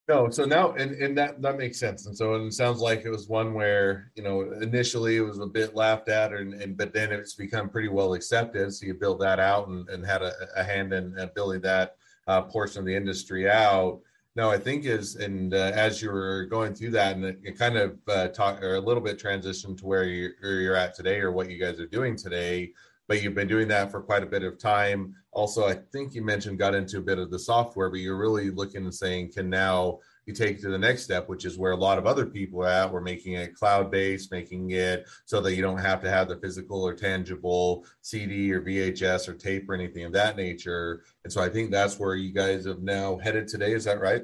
No, 0.08 0.28
so 0.30 0.44
now 0.44 0.72
and, 0.72 0.92
and 0.96 1.16
that 1.16 1.40
that 1.42 1.56
makes 1.56 1.78
sense. 1.78 2.06
And 2.06 2.16
so 2.16 2.34
it 2.34 2.52
sounds 2.52 2.80
like 2.80 3.04
it 3.04 3.10
was 3.10 3.28
one 3.28 3.54
where, 3.54 4.10
you 4.16 4.22
know, 4.22 4.50
initially 4.60 5.16
it 5.16 5.20
was 5.20 5.38
a 5.38 5.46
bit 5.46 5.76
laughed 5.76 6.08
at 6.08 6.32
and, 6.32 6.54
and 6.54 6.76
but 6.76 6.92
then 6.92 7.12
it's 7.12 7.34
become 7.34 7.70
pretty 7.70 7.88
well 7.88 8.14
accepted. 8.14 8.74
So 8.74 8.86
you 8.86 8.94
build 8.94 9.20
that 9.20 9.38
out 9.38 9.68
and, 9.68 9.88
and 9.88 10.04
had 10.04 10.22
a, 10.22 10.32
a 10.56 10.64
hand 10.64 10.92
in, 10.92 11.16
in 11.16 11.30
building 11.36 11.60
that 11.62 11.96
uh, 12.26 12.42
portion 12.42 12.80
of 12.80 12.86
the 12.86 12.94
industry 12.94 13.48
out. 13.48 14.00
No, 14.34 14.50
I 14.50 14.56
think 14.56 14.86
is, 14.86 15.16
and 15.16 15.52
uh, 15.52 15.72
as 15.74 16.00
you 16.00 16.10
were 16.10 16.46
going 16.46 16.74
through 16.74 16.92
that, 16.92 17.16
and 17.16 17.24
it, 17.24 17.38
it 17.42 17.58
kind 17.58 17.76
of 17.76 17.98
uh, 18.08 18.28
talk 18.28 18.62
or 18.62 18.76
a 18.76 18.80
little 18.80 19.02
bit 19.02 19.18
transition 19.18 19.76
to 19.76 19.86
where 19.86 20.04
you're, 20.04 20.32
where 20.40 20.60
you're 20.60 20.76
at 20.76 20.94
today 20.94 21.20
or 21.20 21.32
what 21.32 21.50
you 21.50 21.58
guys 21.58 21.78
are 21.78 21.86
doing 21.86 22.16
today. 22.16 22.72
But 23.08 23.22
you've 23.22 23.34
been 23.34 23.48
doing 23.48 23.68
that 23.68 23.90
for 23.90 24.00
quite 24.00 24.22
a 24.22 24.26
bit 24.26 24.42
of 24.42 24.58
time. 24.58 25.14
Also, 25.32 25.66
I 25.66 25.74
think 25.74 26.14
you 26.14 26.22
mentioned 26.22 26.58
got 26.58 26.74
into 26.74 26.98
a 26.98 27.02
bit 27.02 27.18
of 27.18 27.30
the 27.30 27.38
software, 27.38 27.90
but 27.90 28.00
you're 28.00 28.16
really 28.16 28.50
looking 28.50 28.84
and 28.84 28.94
saying, 28.94 29.32
can 29.32 29.50
now 29.50 29.98
you 30.26 30.32
take 30.32 30.60
to 30.60 30.68
the 30.68 30.78
next 30.78 31.02
step, 31.02 31.28
which 31.28 31.44
is 31.44 31.58
where 31.58 31.72
a 31.72 31.76
lot 31.76 31.98
of 31.98 32.06
other 32.06 32.26
people 32.26 32.62
are 32.62 32.68
at. 32.68 32.92
We're 32.92 33.00
making 33.00 33.34
it 33.34 33.54
cloud 33.54 33.90
based, 33.90 34.30
making 34.30 34.70
it 34.70 35.08
so 35.24 35.40
that 35.40 35.54
you 35.54 35.62
don't 35.62 35.78
have 35.78 36.00
to 36.02 36.10
have 36.10 36.28
the 36.28 36.36
physical 36.36 36.86
or 36.86 36.94
tangible 36.94 37.84
CD 38.02 38.52
or 38.52 38.60
VHS 38.60 39.28
or 39.28 39.34
tape 39.34 39.68
or 39.68 39.74
anything 39.74 40.04
of 40.04 40.12
that 40.12 40.36
nature. 40.36 41.02
And 41.24 41.32
so 41.32 41.42
I 41.42 41.48
think 41.48 41.70
that's 41.70 41.98
where 41.98 42.14
you 42.14 42.32
guys 42.32 42.66
have 42.66 42.82
now 42.82 43.18
headed 43.18 43.48
today. 43.48 43.72
Is 43.72 43.84
that 43.84 44.00
right? 44.00 44.22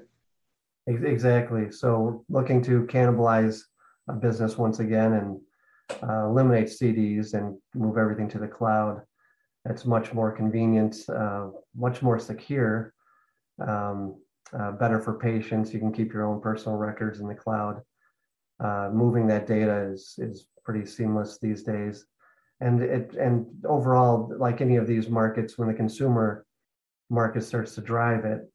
Exactly. 0.87 1.71
So 1.71 2.25
looking 2.29 2.63
to 2.63 2.85
cannibalize 2.85 3.63
a 4.09 4.15
business 4.15 4.57
once 4.57 4.79
again 4.79 5.13
and 5.13 5.41
uh, 6.03 6.27
eliminate 6.27 6.69
CDs 6.69 7.35
and 7.35 7.59
move 7.75 7.99
everything 7.99 8.29
to 8.29 8.39
the 8.39 8.49
cloud. 8.49 9.03
It's 9.65 9.85
much 9.85 10.15
more 10.15 10.33
convenient, 10.33 10.97
uh, 11.09 11.49
much 11.77 12.03
more 12.03 12.19
secure. 12.19 12.95
Um, 13.61 14.17
uh, 14.59 14.73
better 14.73 15.01
for 15.01 15.19
patients. 15.19 15.73
You 15.73 15.81
can 15.81 15.93
keep 15.93 16.13
your 16.13 16.27
own 16.27 16.41
personal 16.41 16.79
records 16.79 17.21
in 17.21 17.29
the 17.29 17.35
cloud. 17.35 17.83
Uh, 18.61 18.91
moving 18.93 19.27
that 19.29 19.47
data 19.47 19.89
is 19.93 20.15
is 20.19 20.47
pretty 20.65 20.85
seamless 20.85 21.39
these 21.39 21.63
days, 21.63 22.07
and 22.61 22.83
it 22.83 23.15
and 23.15 23.47
overall, 23.65 24.33
like 24.39 24.61
any 24.61 24.77
of 24.77 24.87
these 24.87 25.09
markets, 25.09 25.57
when 25.57 25.69
the 25.69 25.75
consumer 25.75 26.45
market 27.09 27.43
starts 27.43 27.75
to 27.77 27.81
drive 27.81 28.25
it, 28.25 28.51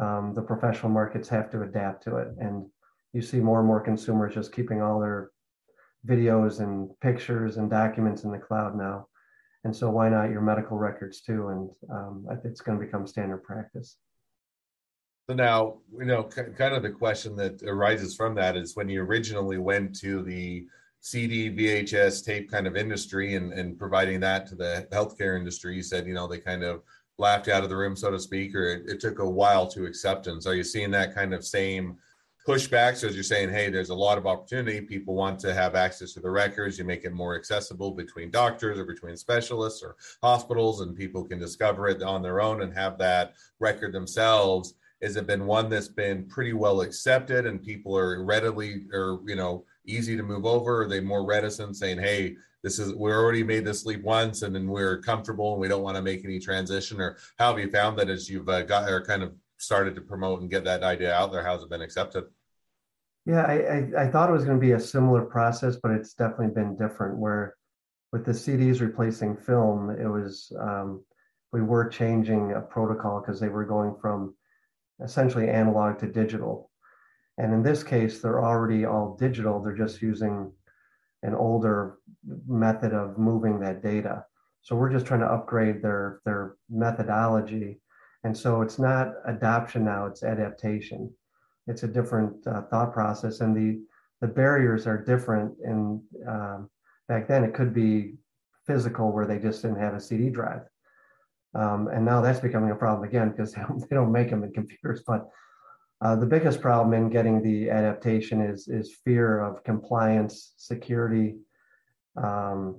um, 0.00 0.32
the 0.34 0.42
professional 0.42 0.90
markets 0.90 1.28
have 1.28 1.50
to 1.50 1.62
adapt 1.62 2.02
to 2.04 2.16
it, 2.16 2.28
and 2.40 2.66
you 3.12 3.22
see 3.22 3.38
more 3.38 3.60
and 3.60 3.68
more 3.68 3.80
consumers 3.80 4.34
just 4.34 4.52
keeping 4.52 4.82
all 4.82 5.00
their 5.00 5.30
videos 6.06 6.60
and 6.60 6.90
pictures 7.00 7.56
and 7.56 7.70
documents 7.70 8.24
in 8.24 8.30
the 8.30 8.38
cloud 8.38 8.76
now. 8.76 9.06
And 9.64 9.74
so 9.74 9.90
why 9.90 10.08
not 10.08 10.30
your 10.30 10.40
medical 10.40 10.76
records 10.76 11.20
too? 11.20 11.48
And 11.48 11.70
um, 11.90 12.26
it's 12.44 12.60
going 12.60 12.78
to 12.78 12.84
become 12.84 13.06
standard 13.06 13.42
practice. 13.42 13.96
So 15.28 15.34
now, 15.34 15.78
you 15.98 16.04
know, 16.04 16.22
kind 16.22 16.74
of 16.74 16.84
the 16.84 16.90
question 16.90 17.34
that 17.36 17.60
arises 17.64 18.14
from 18.14 18.36
that 18.36 18.56
is 18.56 18.76
when 18.76 18.88
you 18.88 19.02
originally 19.02 19.58
went 19.58 19.98
to 20.00 20.22
the 20.22 20.68
CD, 21.00 21.50
VHS 21.50 22.24
tape 22.24 22.48
kind 22.48 22.64
of 22.66 22.76
industry 22.76 23.34
and, 23.34 23.52
and 23.52 23.76
providing 23.76 24.20
that 24.20 24.46
to 24.48 24.54
the 24.54 24.86
healthcare 24.92 25.36
industry, 25.36 25.74
you 25.74 25.82
said, 25.82 26.06
you 26.06 26.14
know, 26.14 26.28
they 26.28 26.38
kind 26.38 26.62
of 26.62 26.82
laughed 27.18 27.48
out 27.48 27.64
of 27.64 27.70
the 27.70 27.76
room, 27.76 27.96
so 27.96 28.12
to 28.12 28.20
speak, 28.20 28.54
or 28.54 28.68
it, 28.68 28.82
it 28.86 29.00
took 29.00 29.18
a 29.18 29.28
while 29.28 29.66
to 29.66 29.84
acceptance. 29.84 30.46
Are 30.46 30.54
you 30.54 30.62
seeing 30.62 30.92
that 30.92 31.12
kind 31.12 31.34
of 31.34 31.44
same 31.44 31.96
pushback? 32.46 32.94
So 32.94 33.08
as 33.08 33.16
you're 33.16 33.24
saying, 33.24 33.50
hey, 33.50 33.68
there's 33.68 33.90
a 33.90 33.94
lot 33.94 34.18
of 34.18 34.28
opportunity. 34.28 34.80
People 34.80 35.16
want 35.16 35.40
to 35.40 35.52
have 35.52 35.74
access 35.74 36.12
to 36.12 36.20
the 36.20 36.30
records. 36.30 36.78
You 36.78 36.84
make 36.84 37.04
it 37.04 37.12
more 37.12 37.34
accessible 37.34 37.90
between 37.90 38.30
doctors 38.30 38.78
or 38.78 38.84
between 38.84 39.16
specialists 39.16 39.82
or 39.82 39.96
hospitals, 40.22 40.82
and 40.82 40.94
people 40.94 41.24
can 41.24 41.40
discover 41.40 41.88
it 41.88 42.00
on 42.04 42.22
their 42.22 42.40
own 42.40 42.62
and 42.62 42.72
have 42.74 42.96
that 42.98 43.34
record 43.58 43.92
themselves 43.92 44.74
has 45.02 45.16
it 45.16 45.26
been 45.26 45.46
one 45.46 45.68
that's 45.68 45.88
been 45.88 46.26
pretty 46.26 46.52
well 46.52 46.80
accepted 46.80 47.46
and 47.46 47.62
people 47.62 47.96
are 47.96 48.24
readily 48.24 48.86
or 48.92 49.20
you 49.26 49.36
know 49.36 49.64
easy 49.84 50.16
to 50.16 50.22
move 50.22 50.46
over? 50.46 50.82
Are 50.82 50.88
they 50.88 51.00
more 51.00 51.24
reticent 51.24 51.76
saying, 51.76 51.98
hey, 51.98 52.36
this 52.62 52.78
is 52.78 52.94
we 52.94 53.12
already 53.12 53.44
made 53.44 53.64
this 53.64 53.84
leap 53.84 54.02
once 54.02 54.42
and 54.42 54.54
then 54.54 54.68
we're 54.68 55.00
comfortable 55.00 55.52
and 55.52 55.60
we 55.60 55.68
don't 55.68 55.82
want 55.82 55.96
to 55.96 56.02
make 56.02 56.24
any 56.24 56.38
transition? 56.38 57.00
Or 57.00 57.16
how 57.38 57.50
have 57.50 57.62
you 57.62 57.70
found 57.70 57.98
that 57.98 58.08
as 58.08 58.28
you've 58.28 58.48
uh, 58.48 58.62
got 58.62 58.90
or 58.90 59.04
kind 59.04 59.22
of 59.22 59.34
started 59.58 59.94
to 59.94 60.00
promote 60.00 60.40
and 60.40 60.50
get 60.50 60.64
that 60.64 60.82
idea 60.82 61.12
out 61.14 61.30
there? 61.30 61.44
How's 61.44 61.62
it 61.62 61.70
been 61.70 61.82
accepted? 61.82 62.24
Yeah, 63.26 63.42
I, 63.42 63.54
I, 63.54 64.04
I 64.04 64.10
thought 64.10 64.30
it 64.30 64.32
was 64.32 64.44
going 64.44 64.56
to 64.56 64.66
be 64.66 64.72
a 64.72 64.80
similar 64.80 65.22
process, 65.22 65.76
but 65.82 65.90
it's 65.90 66.14
definitely 66.14 66.54
been 66.54 66.76
different. 66.76 67.18
Where 67.18 67.56
with 68.12 68.24
the 68.24 68.32
CDs 68.32 68.80
replacing 68.80 69.36
film, 69.36 69.90
it 69.90 70.06
was 70.06 70.52
um, 70.60 71.04
we 71.52 71.60
were 71.60 71.88
changing 71.88 72.52
a 72.52 72.60
protocol 72.60 73.20
because 73.20 73.40
they 73.40 73.48
were 73.48 73.64
going 73.64 73.96
from 74.00 74.34
essentially 75.02 75.48
analog 75.48 75.98
to 75.98 76.06
digital. 76.06 76.70
And 77.38 77.52
in 77.52 77.62
this 77.62 77.82
case, 77.82 78.20
they're 78.20 78.42
already 78.42 78.84
all 78.84 79.16
digital. 79.18 79.62
They're 79.62 79.76
just 79.76 80.00
using 80.00 80.52
an 81.22 81.34
older 81.34 81.98
method 82.46 82.92
of 82.92 83.18
moving 83.18 83.60
that 83.60 83.82
data. 83.82 84.24
So 84.62 84.74
we're 84.74 84.90
just 84.90 85.06
trying 85.06 85.20
to 85.20 85.32
upgrade 85.32 85.82
their 85.82 86.20
their 86.24 86.56
methodology. 86.70 87.80
And 88.24 88.36
so 88.36 88.62
it's 88.62 88.78
not 88.78 89.12
adoption 89.26 89.84
now; 89.84 90.06
it's 90.06 90.22
adaptation. 90.22 91.12
It's 91.66 91.82
a 91.82 91.88
different 91.88 92.46
uh, 92.46 92.62
thought 92.62 92.92
process, 92.92 93.40
and 93.40 93.54
the 93.56 93.80
the 94.20 94.32
barriers 94.32 94.86
are 94.86 95.02
different. 95.02 95.54
And 95.62 96.00
um, 96.26 96.70
back 97.06 97.28
then, 97.28 97.44
it 97.44 97.54
could 97.54 97.74
be 97.74 98.14
physical, 98.66 99.12
where 99.12 99.26
they 99.26 99.38
just 99.38 99.62
didn't 99.62 99.78
have 99.78 99.94
a 99.94 100.00
CD 100.00 100.30
drive. 100.30 100.62
Um, 101.56 101.88
and 101.88 102.04
now 102.04 102.20
that's 102.20 102.40
becoming 102.40 102.70
a 102.70 102.76
problem 102.76 103.08
again 103.08 103.30
because 103.30 103.52
they 103.54 103.62
don't, 103.62 103.80
they 103.88 103.96
don't 103.96 104.12
make 104.12 104.30
them 104.30 104.44
in 104.44 104.52
computers. 104.52 105.02
But 105.06 105.28
uh, 106.02 106.16
the 106.16 106.26
biggest 106.26 106.60
problem 106.60 106.92
in 106.92 107.08
getting 107.08 107.42
the 107.42 107.70
adaptation 107.70 108.42
is 108.42 108.68
is 108.68 108.96
fear 109.04 109.40
of 109.40 109.64
compliance, 109.64 110.52
security. 110.56 111.36
Um, 112.16 112.76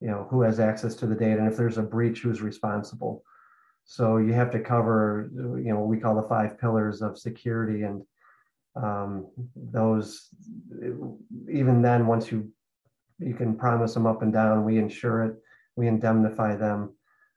you 0.00 0.08
know 0.08 0.26
who 0.30 0.42
has 0.42 0.60
access 0.60 0.94
to 0.96 1.06
the 1.06 1.14
data, 1.14 1.40
and 1.40 1.50
if 1.50 1.56
there's 1.56 1.78
a 1.78 1.82
breach, 1.82 2.20
who's 2.20 2.42
responsible. 2.42 3.22
So 3.84 4.18
you 4.18 4.34
have 4.34 4.50
to 4.52 4.60
cover, 4.60 5.30
you 5.34 5.72
know, 5.72 5.80
what 5.80 5.88
we 5.88 5.98
call 5.98 6.14
the 6.14 6.28
five 6.28 6.58
pillars 6.58 7.02
of 7.02 7.18
security, 7.18 7.82
and 7.82 8.02
um, 8.76 9.26
those 9.56 10.28
even 11.50 11.82
then 11.82 12.06
once 12.06 12.30
you 12.30 12.50
you 13.18 13.34
can 13.34 13.56
promise 13.56 13.94
them 13.94 14.06
up 14.06 14.22
and 14.22 14.32
down 14.32 14.64
we 14.64 14.78
insure 14.78 15.24
it 15.24 15.34
we 15.76 15.88
indemnify 15.88 16.54
them 16.56 16.94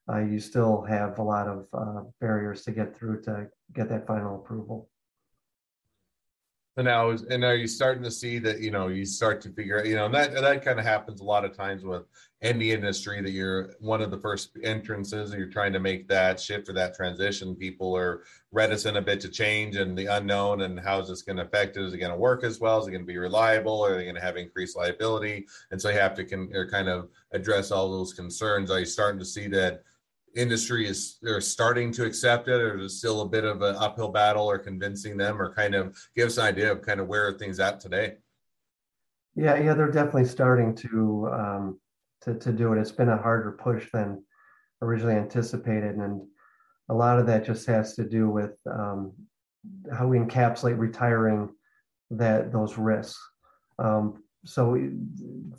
uh, 0.09 0.19
you 0.19 0.39
still 0.39 0.81
have 0.81 1.17
a 1.19 1.23
lot 1.23 1.47
of 1.47 1.67
uh, 1.73 2.01
barriers 2.19 2.63
to 2.63 2.71
get 2.71 2.97
through 2.97 3.21
to 3.21 3.47
get 3.73 3.89
that 3.89 4.05
final 4.05 4.35
approval. 4.35 4.89
And 6.75 6.85
now 6.85 7.11
and 7.11 7.43
are 7.43 7.55
you 7.55 7.67
starting 7.67 8.01
to 8.01 8.09
see 8.09 8.39
that 8.39 8.59
you 8.59 8.71
know 8.71 8.87
you 8.87 9.05
start 9.05 9.41
to 9.41 9.51
figure 9.51 9.79
out 9.79 9.85
you 9.85 9.95
know 9.95 10.07
and 10.07 10.15
that 10.15 10.33
that 10.33 10.65
kind 10.65 10.79
of 10.79 10.85
happens 10.85 11.21
a 11.21 11.23
lot 11.23 11.45
of 11.45 11.55
times 11.55 11.85
with 11.85 12.01
any 12.41 12.71
industry 12.71 13.21
that 13.21 13.29
you're 13.29 13.75
one 13.79 14.01
of 14.01 14.09
the 14.09 14.17
first 14.17 14.57
entrances 14.63 15.29
and 15.29 15.39
you're 15.39 15.51
trying 15.51 15.71
to 15.73 15.79
make 15.79 16.07
that 16.07 16.39
shift 16.39 16.67
or 16.67 16.73
that 16.73 16.95
transition. 16.95 17.55
People 17.55 17.95
are 17.95 18.23
reticent 18.51 18.97
a 18.97 19.01
bit 19.03 19.21
to 19.21 19.29
change 19.29 19.75
and 19.75 19.95
the 19.95 20.07
unknown 20.07 20.61
and 20.61 20.79
how 20.79 20.99
is 20.99 21.09
this 21.09 21.21
going 21.21 21.37
to 21.37 21.43
affect 21.43 21.77
it 21.77 21.83
is 21.83 21.93
it 21.93 21.99
going 21.99 22.11
to 22.11 22.17
work 22.17 22.43
as 22.43 22.59
well? 22.59 22.81
Is 22.81 22.87
it 22.87 22.91
going 22.91 23.03
to 23.03 23.07
be 23.07 23.19
reliable? 23.19 23.85
Are 23.85 23.95
they 23.95 24.05
going 24.05 24.15
to 24.15 24.21
have 24.21 24.35
increased 24.35 24.75
liability? 24.75 25.45
And 25.69 25.79
so 25.79 25.89
you 25.89 25.99
have 25.99 26.15
to 26.15 26.25
kind 26.25 26.89
of 26.89 27.09
address 27.33 27.69
all 27.69 27.91
those 27.91 28.13
concerns. 28.13 28.71
Are 28.71 28.79
you 28.79 28.85
starting 28.85 29.19
to 29.19 29.25
see 29.25 29.47
that 29.49 29.83
industry 30.35 30.87
is 30.87 31.17
they're 31.21 31.41
starting 31.41 31.91
to 31.93 32.05
accept 32.05 32.47
it 32.47 32.61
or 32.61 32.77
is 32.79 32.97
still 32.97 33.21
a 33.21 33.27
bit 33.27 33.43
of 33.43 33.61
an 33.61 33.75
uphill 33.75 34.09
battle 34.09 34.49
or 34.49 34.57
convincing 34.57 35.17
them 35.17 35.41
or 35.41 35.53
kind 35.53 35.75
of 35.75 35.97
give 36.15 36.27
us 36.27 36.37
an 36.37 36.45
idea 36.45 36.71
of 36.71 36.81
kind 36.81 36.99
of 36.99 37.07
where 37.07 37.31
things 37.33 37.59
at 37.59 37.79
today. 37.79 38.15
Yeah 39.35 39.57
yeah 39.57 39.73
they're 39.73 39.91
definitely 39.91 40.25
starting 40.25 40.75
to 40.75 41.29
um 41.31 41.79
to, 42.21 42.33
to 42.35 42.51
do 42.51 42.73
it. 42.73 42.79
It's 42.79 42.91
been 42.91 43.09
a 43.09 43.17
harder 43.17 43.51
push 43.51 43.89
than 43.91 44.23
originally 44.81 45.15
anticipated 45.15 45.95
and 45.95 46.21
a 46.89 46.93
lot 46.93 47.19
of 47.19 47.25
that 47.27 47.45
just 47.45 47.65
has 47.67 47.95
to 47.95 48.03
do 48.03 48.29
with 48.29 48.55
um, 48.69 49.13
how 49.91 50.07
we 50.07 50.17
encapsulate 50.17 50.77
retiring 50.77 51.49
that 52.11 52.51
those 52.51 52.77
risks. 52.77 53.19
Um, 53.79 54.23
so 54.45 54.75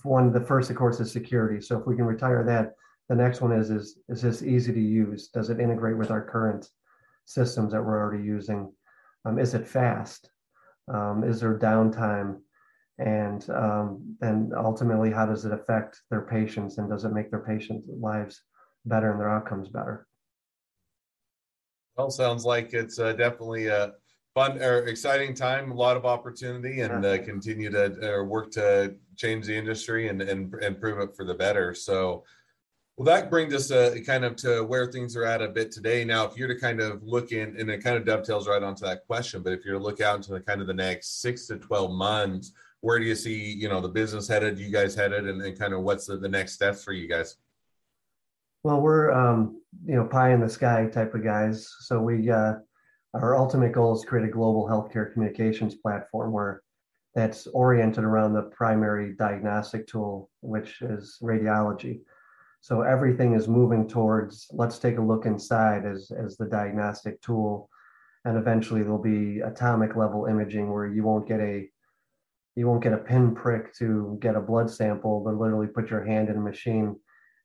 one 0.03 0.27
of 0.27 0.35
the 0.35 0.41
first 0.41 0.71
of 0.71 0.77
course 0.77 1.01
is 1.01 1.11
security. 1.11 1.61
So 1.61 1.79
if 1.79 1.87
we 1.87 1.97
can 1.97 2.05
retire 2.05 2.45
that 2.45 2.75
the 3.09 3.15
next 3.15 3.41
one 3.41 3.53
is, 3.53 3.71
is, 3.71 3.99
is 4.09 4.23
this 4.23 4.43
easy 4.43 4.73
to 4.73 4.81
use? 4.81 5.29
Does 5.29 5.51
it 5.51 5.61
integrate 5.61 5.97
with 5.97 6.11
our 6.11 6.25
current 6.25 6.67
systems 7.27 7.73
that 7.73 7.83
we're 7.83 7.99
already 7.99 8.25
using? 8.25 8.73
Um, 9.25 9.39
is 9.39 9.55
it 9.55 9.69
fast? 9.69 10.31
Um, 10.93 11.25
is 11.25 11.41
there 11.41 11.59
downtime? 11.59 12.41
And 12.99 13.49
um, 13.51 14.17
then 14.21 14.53
ultimately, 14.57 15.11
how 15.11 15.27
does 15.27 15.45
it 15.45 15.53
affect 15.53 16.01
their 16.11 16.23
patients 16.23 16.79
and 16.79 16.89
does 16.89 17.05
it 17.05 17.13
make 17.13 17.31
their 17.31 17.41
patients' 17.41 17.89
lives 18.01 18.43
better 18.85 19.11
and 19.11 19.21
their 19.21 19.31
outcomes 19.31 19.69
better? 19.69 20.07
Well, 21.97 22.11
sounds 22.11 22.45
like 22.45 22.73
it's 22.73 22.99
uh, 22.99 23.13
definitely 23.13 23.67
a 23.67 23.93
fun 24.35 24.61
or 24.61 24.87
exciting 24.87 25.35
time, 25.35 25.71
a 25.71 25.75
lot 25.75 25.97
of 25.97 26.05
opportunity, 26.05 26.81
and 26.81 27.05
uh, 27.05 27.19
continue 27.19 27.71
to 27.71 28.21
uh, 28.21 28.23
work 28.23 28.51
to 28.53 28.95
change 29.17 29.47
the 29.47 29.57
industry 29.57 30.09
and, 30.09 30.21
and, 30.23 30.53
and 30.55 30.81
prove 30.81 30.99
it 30.99 31.15
for 31.17 31.25
the 31.25 31.35
better. 31.35 31.75
So, 31.75 32.25
well, 32.97 33.07
that 33.07 33.29
brings 33.29 33.53
us 33.53 33.73
uh, 33.73 33.97
kind 34.07 34.25
of 34.25 34.37
to 34.37 34.63
where 34.63 34.87
things 34.87 35.17
are 35.17 35.25
at 35.25 35.43
a 35.43 35.49
bit 35.49 35.73
today. 35.73 36.05
Now, 36.05 36.25
if 36.27 36.37
you're 36.37 36.49
to 36.49 36.59
kind 36.59 36.81
of 36.81 37.03
look 37.03 37.33
in, 37.33 37.57
and 37.59 37.69
it 37.69 37.83
kind 37.83 37.97
of 37.97 38.05
dovetails 38.05 38.47
right 38.47 38.63
onto 38.63 38.85
that 38.85 39.05
question, 39.07 39.43
but 39.43 39.53
if 39.53 39.65
you're 39.65 39.79
to 39.79 39.85
look 39.85 40.01
out 40.01 40.17
into 40.17 40.31
the 40.31 40.41
kind 40.41 40.61
of 40.61 40.69
the 40.69 40.75
next 40.75 41.21
six 41.21 41.49
to 41.49 41.57
12 41.57 41.91
months, 41.91 42.53
where 42.83 43.01
do 43.01 43.05
you 43.05 43.17
see, 43.17 43.53
you 43.53 43.69
know, 43.69 43.81
the 43.81 43.89
business 43.89 44.29
headed, 44.29 44.61
you 44.61 44.71
guys 44.71 44.95
headed, 44.95 45.27
and, 45.27 45.43
and 45.43 45.59
kind 45.59 45.75
of 45.75 45.81
what's 45.81 46.07
the, 46.07 46.19
the 46.19 46.29
next 46.29 46.53
steps 46.53 46.85
for 46.85 46.93
you 46.93 47.09
guys? 47.09 47.37
Well, 48.63 48.81
we're, 48.81 49.11
um, 49.11 49.61
you 49.85 49.97
know, 49.97 50.05
pie 50.05 50.33
in 50.33 50.41
the 50.41 50.49
sky 50.49 50.87
type 50.87 51.15
of 51.15 51.25
guys. 51.25 51.75
So 51.81 52.01
we, 52.01 52.31
uh, 52.31 52.55
our 53.13 53.37
ultimate 53.37 53.73
goal 53.73 53.97
is 53.97 54.05
create 54.05 54.29
a 54.29 54.31
global 54.31 54.69
healthcare 54.69 55.13
communications 55.13 55.75
platform 55.75 56.31
where 56.31 56.63
that's 57.15 57.49
oriented 57.49 58.05
around 58.05 58.35
the 58.35 58.43
primary 58.43 59.15
diagnostic 59.15 59.87
tool, 59.89 60.31
which 60.43 60.81
is 60.81 61.19
radiology. 61.21 62.01
So 62.65 62.81
everything 62.81 63.35
is 63.35 63.47
moving 63.47 63.87
towards 63.87 64.47
let's 64.51 64.79
take 64.79 64.97
a 64.97 65.03
look 65.03 65.27
inside 65.27 65.85
as, 65.85 66.11
as 66.11 66.39
the 66.39 66.47
diagnostic 66.47 67.21
tool. 67.21 67.69
And 68.25 68.39
eventually 68.39 68.83
there'll 68.83 68.97
be 68.97 69.41
atomic 69.41 69.97
level 69.97 70.25
imaging 70.25 70.73
where 70.73 70.87
you 70.87 71.03
won't 71.03 71.29
get 71.29 71.41
a 71.41 71.69
you 72.57 72.67
won't 72.67 72.83
get 72.83 72.95
a 72.95 73.05
pin 73.11 73.35
prick 73.35 73.75
to 73.75 74.17
get 74.19 74.35
a 74.35 74.41
blood 74.41 74.71
sample, 74.71 75.21
but 75.23 75.37
literally 75.37 75.67
put 75.67 75.91
your 75.91 76.07
hand 76.07 76.31
in 76.31 76.39
a 76.39 76.41
machine 76.41 76.97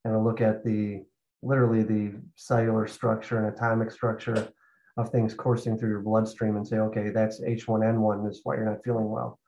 and 0.06 0.24
look 0.24 0.40
at 0.40 0.64
the 0.64 1.02
literally 1.42 1.82
the 1.82 2.14
cellular 2.36 2.86
structure 2.86 3.44
and 3.44 3.54
atomic 3.54 3.90
structure 3.90 4.48
of 4.96 5.10
things 5.10 5.34
coursing 5.34 5.76
through 5.76 5.90
your 5.90 6.00
bloodstream 6.00 6.56
and 6.56 6.66
say, 6.66 6.78
okay, 6.78 7.10
that's 7.10 7.42
H1N1 7.42 8.26
is 8.26 8.40
why 8.44 8.54
you're 8.54 8.64
not 8.64 8.82
feeling 8.82 9.10
well. 9.10 9.38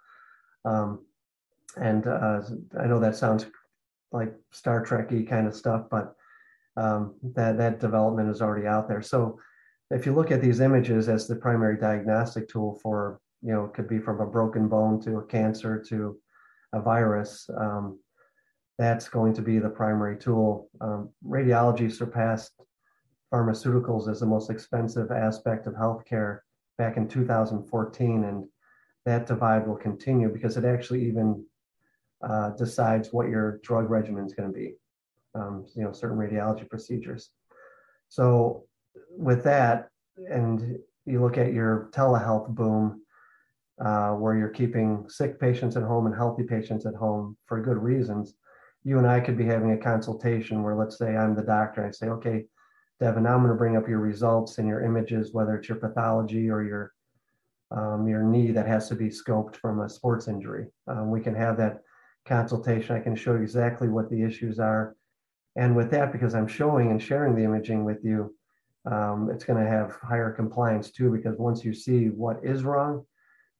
Um, 0.67 1.07
and 1.79 2.07
uh, 2.07 2.43
I 2.79 2.87
know 2.87 3.01
that 3.01 3.17
sounds 3.17 3.47
like 4.13 4.33
Star 4.51 4.85
Trekky 4.85 5.29
kind 5.29 5.47
of 5.47 5.55
stuff, 5.55 5.87
but 5.91 6.15
um, 6.77 7.15
that 7.35 7.59
that 7.59 7.81
development 7.81 8.31
is 8.31 8.41
already 8.41 8.67
out 8.67 8.89
there. 8.89 9.03
So 9.03 9.39
if 9.91 10.07
you 10.07 10.15
look 10.15 10.31
at 10.31 10.41
these 10.41 10.61
images 10.61 11.09
as 11.09 11.27
the 11.27 11.37
primary 11.37 11.77
diagnostic 11.77 12.49
tool 12.49 12.79
for, 12.83 13.21
you 13.43 13.53
know, 13.53 13.65
it 13.65 13.75
could 13.75 13.89
be 13.89 13.99
from 13.99 14.21
a 14.21 14.27
broken 14.27 14.69
bone 14.69 15.01
to 15.03 15.19
a 15.19 15.27
cancer 15.27 15.83
to 15.89 16.19
a 16.73 16.81
virus, 16.81 17.49
um, 17.59 17.99
that's 18.79 19.09
going 19.09 19.35
to 19.35 19.43
be 19.43 19.59
the 19.59 19.69
primary 19.69 20.17
tool. 20.17 20.71
Um, 20.81 21.11
radiology 21.27 21.93
surpassed 21.93 22.53
pharmaceuticals 23.33 24.11
as 24.11 24.21
the 24.21 24.27
most 24.27 24.51
expensive 24.51 25.11
aspect 25.11 25.67
of 25.67 25.75
healthcare 25.75 26.41
back 26.79 26.97
in 26.97 27.07
2014, 27.07 28.25
and 28.25 28.45
that 29.05 29.27
divide 29.27 29.67
will 29.67 29.77
continue 29.77 30.29
because 30.29 30.57
it 30.57 30.65
actually 30.65 31.05
even 31.05 31.45
uh, 32.23 32.51
decides 32.51 33.13
what 33.13 33.29
your 33.29 33.59
drug 33.63 33.91
regimen 33.91 34.25
is 34.25 34.35
going 34.35 34.53
to 34.53 34.59
be. 34.59 34.75
Um, 35.35 35.67
you 35.75 35.83
know, 35.83 35.93
certain 35.93 36.19
radiology 36.19 36.69
procedures. 36.69 37.31
So 38.09 38.65
with 39.11 39.43
that, 39.45 39.89
and 40.31 40.79
you 41.07 41.23
look 41.23 41.39
at 41.39 41.53
your 41.53 41.89
telehealth 41.93 42.49
boom, 42.49 43.03
uh, 43.83 44.11
where 44.11 44.37
you're 44.37 44.49
keeping 44.49 45.07
sick 45.09 45.41
patients 45.41 45.77
at 45.77 45.83
home 45.83 46.07
and 46.07 46.15
healthy 46.15 46.45
patients 46.45 46.87
at 46.87 46.95
home 46.95 47.37
for 47.47 47.61
good 47.61 47.79
reasons. 47.79 48.35
You 48.85 48.99
and 48.99 49.07
I 49.07 49.21
could 49.21 49.39
be 49.39 49.47
having 49.47 49.73
a 49.73 49.79
consultation 49.79 50.63
where, 50.63 50.77
let's 50.77 50.99
say, 50.99 51.17
I'm 51.17 51.35
the 51.35 51.43
doctor, 51.43 51.81
and 51.81 51.89
I 51.89 51.93
say, 51.93 52.09
okay, 52.09 52.45
Devin, 53.01 53.23
now 53.23 53.35
I'm 53.35 53.41
going 53.41 53.49
to 53.51 53.57
bring 53.59 53.77
up 53.77 53.89
your 53.89 54.01
results 54.01 54.59
and 54.59 54.69
your 54.69 54.83
images, 54.83 55.33
whether 55.33 55.57
it's 55.57 55.69
your 55.69 55.79
pathology 55.79 56.51
or 56.51 56.63
your 56.63 56.93
um, 57.71 58.07
your 58.07 58.23
knee 58.23 58.51
that 58.51 58.67
has 58.67 58.89
to 58.91 58.95
be 58.95 59.09
scoped 59.09 59.57
from 59.57 59.81
a 59.81 59.89
sports 59.89 60.29
injury. 60.29 60.67
Um, 60.87 61.11
we 61.11 61.23
can 61.23 61.35
have 61.35 61.57
that 61.57 61.81
consultation, 62.27 62.97
I 62.97 63.01
can 63.01 63.17
show 63.17 63.35
you 63.35 63.43
exactly 63.43 63.89
what 63.89 64.11
the 64.11 64.23
issues 64.23 64.59
are. 64.59 64.97
And 65.57 65.77
with 65.77 65.91
that, 65.91 66.13
because 66.13 66.35
I'm 66.35 66.47
showing 66.47 66.91
and 66.91 67.03
sharing 67.03 67.35
the 67.35 67.45
imaging 67.45 67.85
with 67.85 68.05
you, 68.05 68.35
um, 68.91 69.31
it's 69.31 69.45
going 69.45 69.63
to 69.63 69.69
have 69.69 69.97
higher 70.03 70.31
compliance 70.31 70.91
too, 70.91 71.11
because 71.11 71.39
once 71.39 71.65
you 71.65 71.73
see 71.75 72.07
what 72.07 72.41
is 72.43 72.65
wrong, 72.65 73.05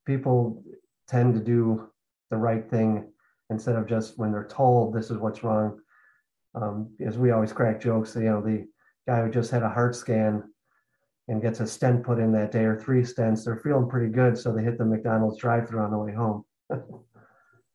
people 0.05 0.63
tend 1.07 1.33
to 1.33 1.39
do 1.39 1.89
the 2.29 2.37
right 2.37 2.69
thing 2.69 3.09
instead 3.49 3.75
of 3.75 3.87
just 3.87 4.17
when 4.17 4.31
they're 4.31 4.47
told 4.47 4.93
this 4.93 5.11
is 5.11 5.17
what's 5.17 5.43
wrong. 5.43 5.79
Um, 6.55 6.89
as 7.05 7.17
we 7.17 7.31
always 7.31 7.53
crack 7.53 7.81
jokes, 7.81 8.15
you 8.15 8.23
know, 8.23 8.41
the 8.41 8.67
guy 9.07 9.21
who 9.21 9.31
just 9.31 9.51
had 9.51 9.63
a 9.63 9.69
heart 9.69 9.95
scan 9.95 10.43
and 11.27 11.41
gets 11.41 11.59
a 11.59 11.67
stent 11.67 12.03
put 12.03 12.19
in 12.19 12.31
that 12.33 12.51
day 12.51 12.63
or 12.63 12.77
three 12.77 13.01
stents, 13.01 13.45
they're 13.45 13.57
feeling 13.57 13.89
pretty 13.89 14.11
good. 14.11 14.37
So 14.37 14.51
they 14.51 14.63
hit 14.63 14.77
the 14.77 14.85
McDonald's 14.85 15.39
drive 15.39 15.69
through 15.69 15.81
on 15.81 15.91
the 15.91 15.97
way 15.97 16.13
home. 16.13 16.43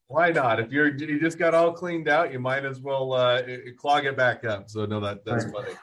Why 0.08 0.30
not? 0.30 0.58
If 0.58 0.72
you're 0.72 0.94
you 0.94 1.20
just 1.20 1.38
got 1.38 1.54
all 1.54 1.72
cleaned 1.72 2.08
out, 2.08 2.32
you 2.32 2.40
might 2.40 2.64
as 2.64 2.80
well 2.80 3.12
uh, 3.12 3.42
clog 3.76 4.06
it 4.06 4.16
back 4.16 4.44
up. 4.44 4.68
So 4.68 4.86
no, 4.86 5.00
that 5.00 5.24
that's 5.24 5.44
funny. 5.50 5.74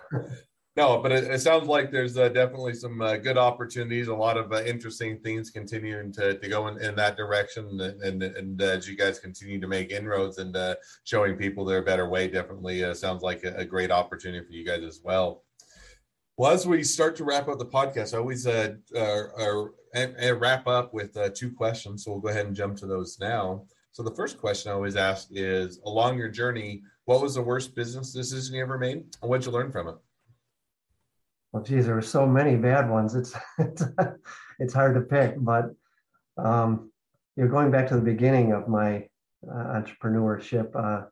No, 0.77 1.01
but 1.01 1.13
it, 1.13 1.23
it 1.23 1.39
sounds 1.39 1.67
like 1.67 1.89
there's 1.89 2.17
uh, 2.17 2.27
definitely 2.27 2.73
some 2.73 3.01
uh, 3.01 3.15
good 3.15 3.37
opportunities, 3.37 4.09
a 4.09 4.13
lot 4.13 4.35
of 4.35 4.51
uh, 4.51 4.61
interesting 4.63 5.19
things 5.19 5.49
continuing 5.49 6.11
to, 6.13 6.37
to 6.37 6.49
go 6.49 6.67
in, 6.67 6.81
in 6.81 6.95
that 6.95 7.15
direction. 7.15 7.79
And, 7.79 8.01
and, 8.01 8.23
and 8.23 8.61
uh, 8.61 8.65
as 8.65 8.87
you 8.87 8.97
guys 8.97 9.17
continue 9.17 9.61
to 9.61 9.67
make 9.67 9.91
inroads 9.91 10.37
and 10.37 10.53
uh, 10.53 10.75
showing 11.05 11.37
people 11.37 11.63
their 11.63 11.81
better 11.81 12.09
way, 12.09 12.27
definitely 12.27 12.83
uh, 12.83 12.93
sounds 12.93 13.23
like 13.23 13.45
a, 13.45 13.55
a, 13.55 13.63
great 13.63 13.89
opportunity 13.89 14.45
for 14.45 14.51
you 14.51 14.65
guys 14.65 14.83
as 14.83 14.99
well. 15.01 15.43
Well, 16.35 16.51
as 16.51 16.67
we 16.67 16.83
start 16.83 17.15
to 17.17 17.23
wrap 17.23 17.47
up 17.47 17.57
the 17.57 17.65
podcast, 17.65 18.13
I 18.13 18.17
always 18.17 18.45
uh, 18.45 18.75
wrap 20.35 20.67
up 20.67 20.93
with 20.93 21.17
two 21.35 21.51
questions. 21.53 22.03
So 22.03 22.11
we'll 22.11 22.19
go 22.19 22.27
ahead 22.27 22.47
and 22.47 22.55
jump 22.55 22.75
to 22.79 22.85
those 22.85 23.17
now. 23.17 23.63
So 23.95 24.03
the 24.03 24.11
first 24.11 24.37
question 24.37 24.69
I 24.69 24.75
always 24.75 24.97
ask 24.97 25.29
is 25.31 25.79
along 25.85 26.17
your 26.17 26.27
journey, 26.27 26.83
what 27.05 27.21
was 27.21 27.35
the 27.35 27.41
worst 27.41 27.73
business 27.75 28.11
decision 28.11 28.55
you 28.55 28.61
ever 28.61 28.77
made? 28.77 28.97
And 29.21 29.29
what'd 29.29 29.45
you 29.45 29.53
learn 29.53 29.71
from 29.71 29.87
it? 29.87 29.95
Well, 31.53 31.63
geez, 31.63 31.85
there 31.85 31.95
were 31.95 32.01
so 32.01 32.27
many 32.27 32.57
bad 32.57 32.89
ones. 32.89 33.15
It's 33.15 33.33
it's, 33.57 33.83
it's 34.59 34.73
hard 34.73 34.95
to 34.95 35.01
pick, 35.01 35.35
but 35.37 35.73
um, 36.35 36.91
you 37.37 37.45
know, 37.45 37.49
going 37.49 37.71
back 37.71 37.87
to 37.87 37.95
the 37.95 38.01
beginning 38.01 38.51
of 38.51 38.67
my 38.67 39.07
uh, 39.49 39.79
entrepreneurship 39.79 40.75
uh, 40.75 41.05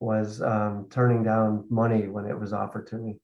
was 0.00 0.42
um, 0.42 0.88
turning 0.90 1.22
down 1.22 1.64
money 1.70 2.08
when 2.08 2.26
it 2.26 2.36
was 2.36 2.52
offered 2.52 2.88
to 2.88 2.96
me 2.96 3.20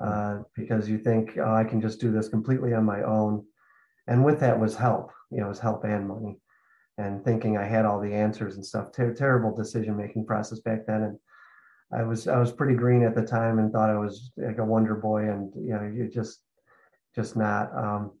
uh, 0.00 0.38
because 0.56 0.88
you 0.88 0.98
think 0.98 1.38
oh, 1.38 1.54
I 1.54 1.62
can 1.62 1.80
just 1.80 2.00
do 2.00 2.10
this 2.10 2.28
completely 2.28 2.74
on 2.74 2.84
my 2.84 3.04
own, 3.04 3.46
and 4.08 4.24
with 4.24 4.40
that 4.40 4.58
was 4.58 4.74
help. 4.74 5.12
You 5.30 5.38
know, 5.38 5.46
it 5.46 5.50
was 5.50 5.60
help 5.60 5.84
and 5.84 6.08
money, 6.08 6.40
and 7.00 7.24
thinking 7.24 7.56
I 7.56 7.64
had 7.64 7.84
all 7.84 8.00
the 8.00 8.12
answers 8.12 8.56
and 8.56 8.64
stuff. 8.64 8.92
Ter- 8.92 9.14
terrible 9.14 9.54
decision 9.54 9.96
making 9.96 10.26
process 10.26 10.60
back 10.60 10.86
then, 10.86 11.02
and 11.02 11.18
I 11.92 12.02
was 12.02 12.28
I 12.28 12.38
was 12.38 12.52
pretty 12.52 12.74
green 12.74 13.02
at 13.02 13.14
the 13.14 13.24
time 13.24 13.58
and 13.58 13.72
thought 13.72 13.90
I 13.90 13.98
was 13.98 14.32
like 14.36 14.58
a 14.58 14.64
wonder 14.64 14.94
boy, 14.94 15.28
and 15.28 15.52
you 15.56 15.72
know, 15.72 15.82
you 15.82 16.08
just 16.08 16.40
just 17.14 17.36
not. 17.36 17.74
Um, 17.76 18.12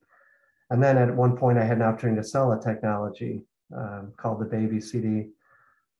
and 0.70 0.82
then 0.82 0.96
at 0.98 1.14
one 1.14 1.36
point, 1.36 1.58
I 1.58 1.64
had 1.64 1.76
an 1.76 1.82
opportunity 1.82 2.20
to 2.20 2.26
sell 2.26 2.52
a 2.52 2.60
technology 2.60 3.42
um, 3.76 4.12
called 4.16 4.40
the 4.40 4.46
Baby 4.46 4.80
CD 4.80 5.28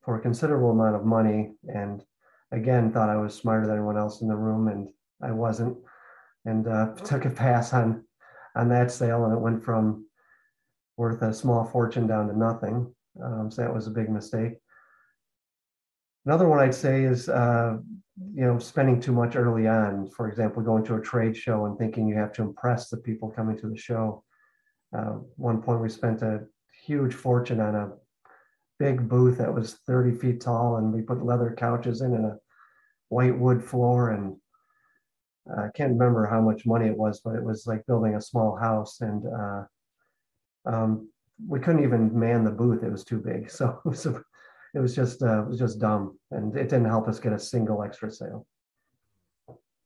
for 0.02 0.16
a 0.16 0.20
considerable 0.20 0.70
amount 0.70 0.96
of 0.96 1.04
money, 1.04 1.52
and 1.72 2.02
again 2.52 2.90
thought 2.90 3.10
I 3.10 3.16
was 3.16 3.34
smarter 3.34 3.66
than 3.66 3.76
anyone 3.76 3.98
else 3.98 4.22
in 4.22 4.28
the 4.28 4.36
room, 4.36 4.68
and 4.68 4.88
I 5.22 5.32
wasn't, 5.32 5.76
and 6.46 6.66
uh, 6.66 6.94
took 7.04 7.26
a 7.26 7.30
pass 7.30 7.74
on 7.74 8.04
on 8.56 8.68
that 8.70 8.90
sale, 8.90 9.24
and 9.24 9.34
it 9.34 9.40
went 9.40 9.62
from 9.62 10.06
worth 11.00 11.22
a 11.22 11.32
small 11.32 11.64
fortune 11.64 12.06
down 12.06 12.28
to 12.28 12.38
nothing. 12.38 12.94
Um, 13.24 13.50
so 13.50 13.62
that 13.62 13.72
was 13.72 13.86
a 13.86 13.90
big 13.90 14.10
mistake. 14.10 14.52
Another 16.26 16.46
one 16.46 16.58
I'd 16.58 16.74
say 16.74 17.04
is, 17.04 17.30
uh, 17.30 17.78
you 18.34 18.44
know, 18.44 18.58
spending 18.58 19.00
too 19.00 19.12
much 19.12 19.34
early 19.34 19.66
on. 19.66 20.10
For 20.10 20.28
example, 20.28 20.62
going 20.62 20.84
to 20.84 20.96
a 20.96 21.00
trade 21.00 21.34
show 21.34 21.64
and 21.64 21.78
thinking 21.78 22.06
you 22.06 22.16
have 22.16 22.34
to 22.34 22.42
impress 22.42 22.90
the 22.90 22.98
people 22.98 23.30
coming 23.30 23.56
to 23.60 23.66
the 23.66 23.78
show. 23.78 24.22
Uh, 24.94 25.20
one 25.36 25.62
point 25.62 25.80
we 25.80 25.88
spent 25.88 26.20
a 26.20 26.40
huge 26.84 27.14
fortune 27.14 27.60
on 27.60 27.74
a 27.74 27.92
big 28.78 29.08
booth 29.08 29.38
that 29.38 29.54
was 29.54 29.78
30 29.86 30.18
feet 30.18 30.42
tall, 30.42 30.76
and 30.76 30.92
we 30.92 31.00
put 31.00 31.24
leather 31.24 31.54
couches 31.56 32.02
in 32.02 32.12
and 32.12 32.26
a 32.26 32.36
white 33.08 33.38
wood 33.38 33.64
floor. 33.64 34.10
And 34.10 34.36
I 35.58 35.68
can't 35.74 35.94
remember 35.94 36.26
how 36.26 36.42
much 36.42 36.66
money 36.66 36.88
it 36.88 36.98
was, 36.98 37.22
but 37.24 37.36
it 37.36 37.42
was 37.42 37.66
like 37.66 37.86
building 37.86 38.16
a 38.16 38.20
small 38.20 38.54
house. 38.54 39.00
And 39.00 39.24
uh, 39.26 39.62
um, 40.66 41.08
we 41.48 41.60
couldn't 41.60 41.82
even 41.82 42.18
man 42.18 42.44
the 42.44 42.50
booth; 42.50 42.82
it 42.82 42.92
was 42.92 43.04
too 43.04 43.18
big. 43.18 43.50
So 43.58 43.80
it 43.84 43.88
was 43.88 44.06
it 44.74 44.78
was 44.78 44.94
just 44.94 45.22
uh, 45.22 45.42
it 45.42 45.48
was 45.48 45.58
just 45.58 45.80
dumb, 45.80 46.18
and 46.30 46.56
it 46.56 46.68
didn't 46.68 46.86
help 46.86 47.08
us 47.08 47.18
get 47.18 47.32
a 47.32 47.38
single 47.38 47.82
extra 47.82 48.10
sale. 48.10 48.46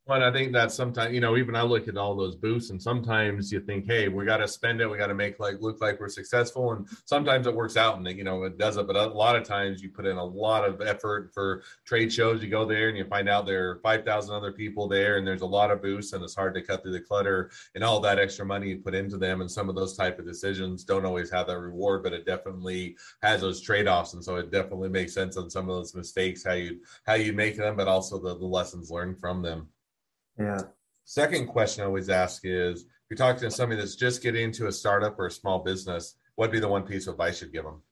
Well, 0.07 0.23
I 0.23 0.31
think 0.31 0.53
that 0.53 0.71
sometimes, 0.71 1.15
you 1.15 1.21
know, 1.23 1.35
even 1.39 1.57
I 1.57 1.63
look 1.63 1.89
at 1.89 1.97
all 1.97 2.15
those 2.15 2.37
boosts, 2.37 2.69
and 2.69 2.83
sometimes 2.83 3.51
you 3.51 3.59
think, 3.61 3.87
hey, 3.87 4.09
we 4.09 4.27
got 4.27 4.37
to 4.37 4.47
spend 4.47 4.83
it, 4.83 4.87
we 4.91 4.99
got 4.99 5.07
to 5.07 5.15
make 5.15 5.41
like 5.41 5.63
look 5.63 5.81
like 5.81 5.99
we're 5.99 6.11
successful, 6.11 6.73
and 6.73 6.87
sometimes 7.07 7.47
it 7.47 7.55
works 7.55 7.79
out, 7.79 7.97
and 7.97 8.07
you 8.09 8.23
know, 8.23 8.43
it 8.43 8.59
does 8.59 8.77
it. 8.77 8.87
But 8.87 8.97
a 8.97 9.07
lot 9.07 9.35
of 9.35 9.45
times, 9.45 9.83
you 9.83 9.89
put 9.89 10.05
in 10.05 10.19
a 10.19 10.25
lot 10.25 10.69
of 10.69 10.83
effort 10.83 11.31
for 11.33 11.63
trade 11.87 12.13
shows. 12.13 12.43
You 12.43 12.51
go 12.51 12.67
there 12.67 12.91
and 12.91 12.99
you 12.99 13.07
find 13.07 13.31
out 13.31 13.47
there 13.47 13.71
are 13.71 13.81
five 13.83 14.05
thousand 14.05 14.35
other 14.35 14.53
people 14.53 14.89
there, 14.89 15.17
and 15.17 15.27
there's 15.27 15.41
a 15.41 15.47
lot 15.47 15.71
of 15.71 15.81
boosts, 15.81 16.13
and 16.13 16.23
it's 16.23 16.35
hard 16.35 16.53
to 16.53 16.61
cut 16.61 16.83
through 16.83 16.93
the 16.93 17.01
clutter 17.01 17.51
and 17.75 17.83
all 17.83 17.99
that 18.01 18.19
extra 18.19 18.45
money 18.45 18.69
you 18.69 18.77
put 18.81 18.95
into 18.95 19.17
them. 19.17 19.41
And 19.41 19.51
some 19.51 19.71
of 19.71 19.75
those 19.75 19.97
type 19.97 20.19
of 20.19 20.27
decisions 20.27 20.85
don't 20.85 21.07
always 21.07 21.31
have 21.31 21.47
that 21.47 21.59
reward, 21.59 22.03
but 22.03 22.13
it 22.13 22.27
definitely 22.27 22.95
has 23.23 23.41
those 23.41 23.63
trade 23.63 23.89
offs, 23.89 24.13
and 24.13 24.23
so 24.23 24.37
it 24.37 24.51
definitely 24.51 24.91
makes 24.91 25.15
sense 25.15 25.39
on 25.39 25.49
some 25.49 25.71
of 25.71 25.77
those 25.77 25.95
mistakes 25.95 26.45
how 26.45 26.53
you 26.53 26.81
how 27.07 27.15
you 27.15 27.33
make 27.33 27.57
them, 27.57 27.75
but 27.75 27.89
also 27.89 28.19
the, 28.19 28.37
the 28.37 28.45
lessons 28.45 28.91
learned 28.91 29.19
from 29.19 29.41
them. 29.41 29.67
Yeah. 30.39 30.61
Second 31.05 31.49
question 31.49 31.83
I 31.83 31.87
always 31.87 32.09
ask 32.09 32.43
is 32.45 32.83
if 32.83 32.87
you're 33.11 33.17
talking 33.17 33.43
to 33.43 33.51
somebody 33.51 33.81
that's 33.81 33.97
just 33.97 34.23
getting 34.23 34.45
into 34.45 34.67
a 34.67 34.73
startup 34.73 35.19
or 35.19 35.27
a 35.27 35.31
small 35.31 35.59
business, 35.59 36.17
what'd 36.37 36.53
be 36.53 36.61
the 36.61 36.69
one 36.69 36.83
piece 36.83 37.07
of 37.07 37.15
advice 37.15 37.43
you'd 37.43 37.53
give 37.53 37.65
them? 37.65 37.83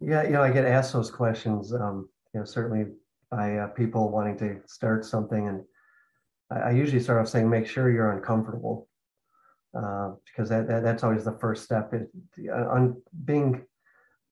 Yeah, 0.00 0.24
you 0.24 0.30
know, 0.30 0.42
I 0.42 0.50
get 0.50 0.64
asked 0.64 0.92
those 0.92 1.10
questions, 1.10 1.72
um, 1.74 2.08
you 2.34 2.40
know, 2.40 2.46
certainly 2.46 2.86
by 3.30 3.56
uh, 3.56 3.66
people 3.68 4.10
wanting 4.10 4.38
to 4.38 4.60
start 4.66 5.04
something. 5.04 5.48
And 5.48 5.62
I, 6.50 6.68
I, 6.68 6.70
usually 6.72 7.00
start 7.00 7.20
off 7.20 7.28
saying, 7.28 7.48
make 7.48 7.66
sure 7.66 7.90
you're 7.90 8.12
uncomfortable 8.12 8.88
uh, 9.76 10.12
because 10.24 10.48
that, 10.48 10.66
that, 10.68 10.82
that's 10.82 11.04
always 11.04 11.24
the 11.24 11.38
first 11.38 11.64
step. 11.64 11.92
It, 11.92 12.10
on 12.50 13.00
being 13.24 13.62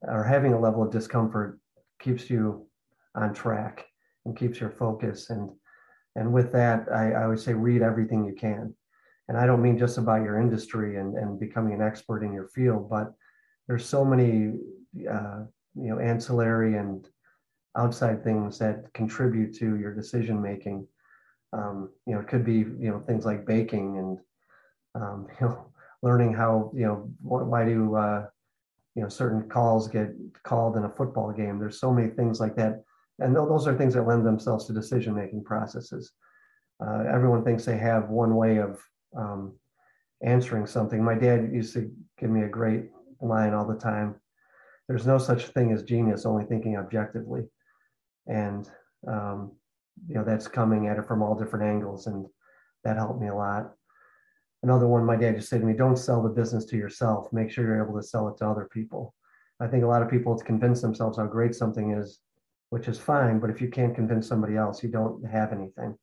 or 0.03 0.25
having 0.25 0.53
a 0.53 0.61
level 0.61 0.83
of 0.83 0.91
discomfort 0.91 1.61
keeps 2.01 2.31
you 2.31 2.67
on 3.15 3.35
track 3.35 3.85
and 4.25 4.37
keeps 4.37 4.61
your 4.61 4.71
focus. 4.71 5.31
And 5.31 5.51
and 6.17 6.33
with 6.33 6.53
that, 6.53 6.87
I, 6.93 7.13
I 7.13 7.27
would 7.27 7.41
say 7.41 7.55
read 7.55 7.83
everything 7.83 8.25
you 8.25 8.35
can. 8.35 8.75
And 9.29 9.37
I 9.37 9.47
don't 9.47 9.63
mean 9.63 9.79
just 9.79 9.99
about 9.99 10.23
your 10.23 10.41
industry 10.41 10.97
and, 10.97 11.17
and 11.17 11.39
becoming 11.39 11.75
an 11.75 11.83
expert 11.83 12.25
in 12.25 12.33
your 12.33 12.49
field, 12.49 12.89
but 12.89 13.13
there's 13.67 13.85
so 13.85 14.05
many 14.05 14.55
uh, 15.09 15.45
you 15.75 15.91
know 15.91 15.99
ancillary 15.99 16.77
and 16.77 17.07
outside 17.77 18.25
things 18.25 18.59
that 18.59 18.93
contribute 18.95 19.55
to 19.57 19.77
your 19.77 19.95
decision 19.95 20.41
making. 20.41 20.87
Um, 21.53 21.91
you 22.07 22.15
know, 22.15 22.21
it 22.21 22.29
could 22.29 22.45
be 22.45 22.55
you 22.55 22.91
know 22.91 23.01
things 23.07 23.25
like 23.25 23.47
baking 23.47 23.99
and 23.99 24.19
um, 24.95 25.27
you 25.41 25.47
know 25.47 25.71
learning 26.03 26.33
how 26.33 26.73
you 26.75 26.87
know 26.87 27.11
why 27.21 27.65
do 27.65 27.95
uh, 27.97 28.27
you 28.95 29.03
know 29.03 29.09
certain 29.09 29.49
calls 29.49 29.89
get 29.89 30.09
called 30.43 30.77
in 30.77 30.85
a 30.85 30.91
football 30.97 31.33
game. 31.33 31.59
There's 31.59 31.79
so 31.79 31.93
many 31.93 32.09
things 32.09 32.41
like 32.41 32.57
that 32.57 32.83
and 33.19 33.35
those 33.35 33.67
are 33.67 33.77
things 33.77 33.95
that 33.95 34.07
lend 34.07 34.25
themselves 34.25 34.67
to 34.67 34.73
decision 34.73 35.15
making 35.15 35.45
processes. 35.45 36.13
Uh, 36.85 37.05
everyone 37.13 37.45
thinks 37.45 37.65
they 37.65 37.79
have 37.79 38.09
one 38.09 38.37
way 38.37 38.59
of 38.59 38.81
um, 39.17 39.57
answering 40.23 40.67
something. 40.67 41.03
My 41.03 41.15
dad 41.15 41.51
used 41.53 41.75
to 41.75 41.91
give 42.19 42.31
me 42.31 42.43
a 42.43 42.49
great 42.49 42.91
line 43.21 43.53
all 43.53 43.67
the 43.67 43.79
time 43.79 44.15
there's 44.89 45.07
no 45.07 45.19
such 45.19 45.49
thing 45.49 45.71
as 45.71 45.83
genius, 45.83 46.25
only 46.25 46.45
thinking 46.45 46.77
objectively. 46.77 47.45
And, 48.27 48.69
um, 49.07 49.53
you 50.09 50.15
know, 50.15 50.25
that's 50.25 50.49
coming 50.49 50.89
at 50.89 50.99
it 50.99 51.07
from 51.07 51.23
all 51.23 51.35
different 51.35 51.67
angles. 51.67 52.07
And 52.07 52.27
that 52.85 52.97
helped 52.97 53.21
me 53.21 53.29
a 53.29 53.35
lot. 53.35 53.73
Another 54.63 54.89
one, 54.89 55.05
my 55.05 55.15
dad 55.15 55.37
just 55.37 55.51
said 55.51 55.61
to 55.61 55.67
me, 55.67 55.75
don't 55.75 55.99
sell 55.99 56.23
the 56.23 56.29
business 56.31 56.65
to 56.67 56.77
yourself. 56.77 57.33
Make 57.33 57.51
sure 57.51 57.65
you're 57.65 57.85
able 57.85 58.01
to 58.01 58.07
sell 58.07 58.29
it 58.29 58.39
to 58.39 58.49
other 58.49 58.69
people. 58.73 59.15
I 59.61 59.67
think 59.67 59.85
a 59.85 59.87
lot 59.87 60.03
of 60.03 60.11
people 60.11 60.37
convince 60.37 60.81
themselves 60.81 61.19
how 61.19 61.27
great 61.27 61.55
something 61.55 61.93
is 61.93 62.21
which 62.71 62.89
is 62.89 62.99
fine. 62.99 63.39
But 63.39 63.51
if 63.51 63.61
you 63.61 63.69
can't 63.69 63.95
convince 63.95 64.27
somebody 64.27 64.57
else, 64.57 64.83
you 64.83 64.89
don't 64.89 65.25
have 65.27 65.53
anything. 65.53 65.97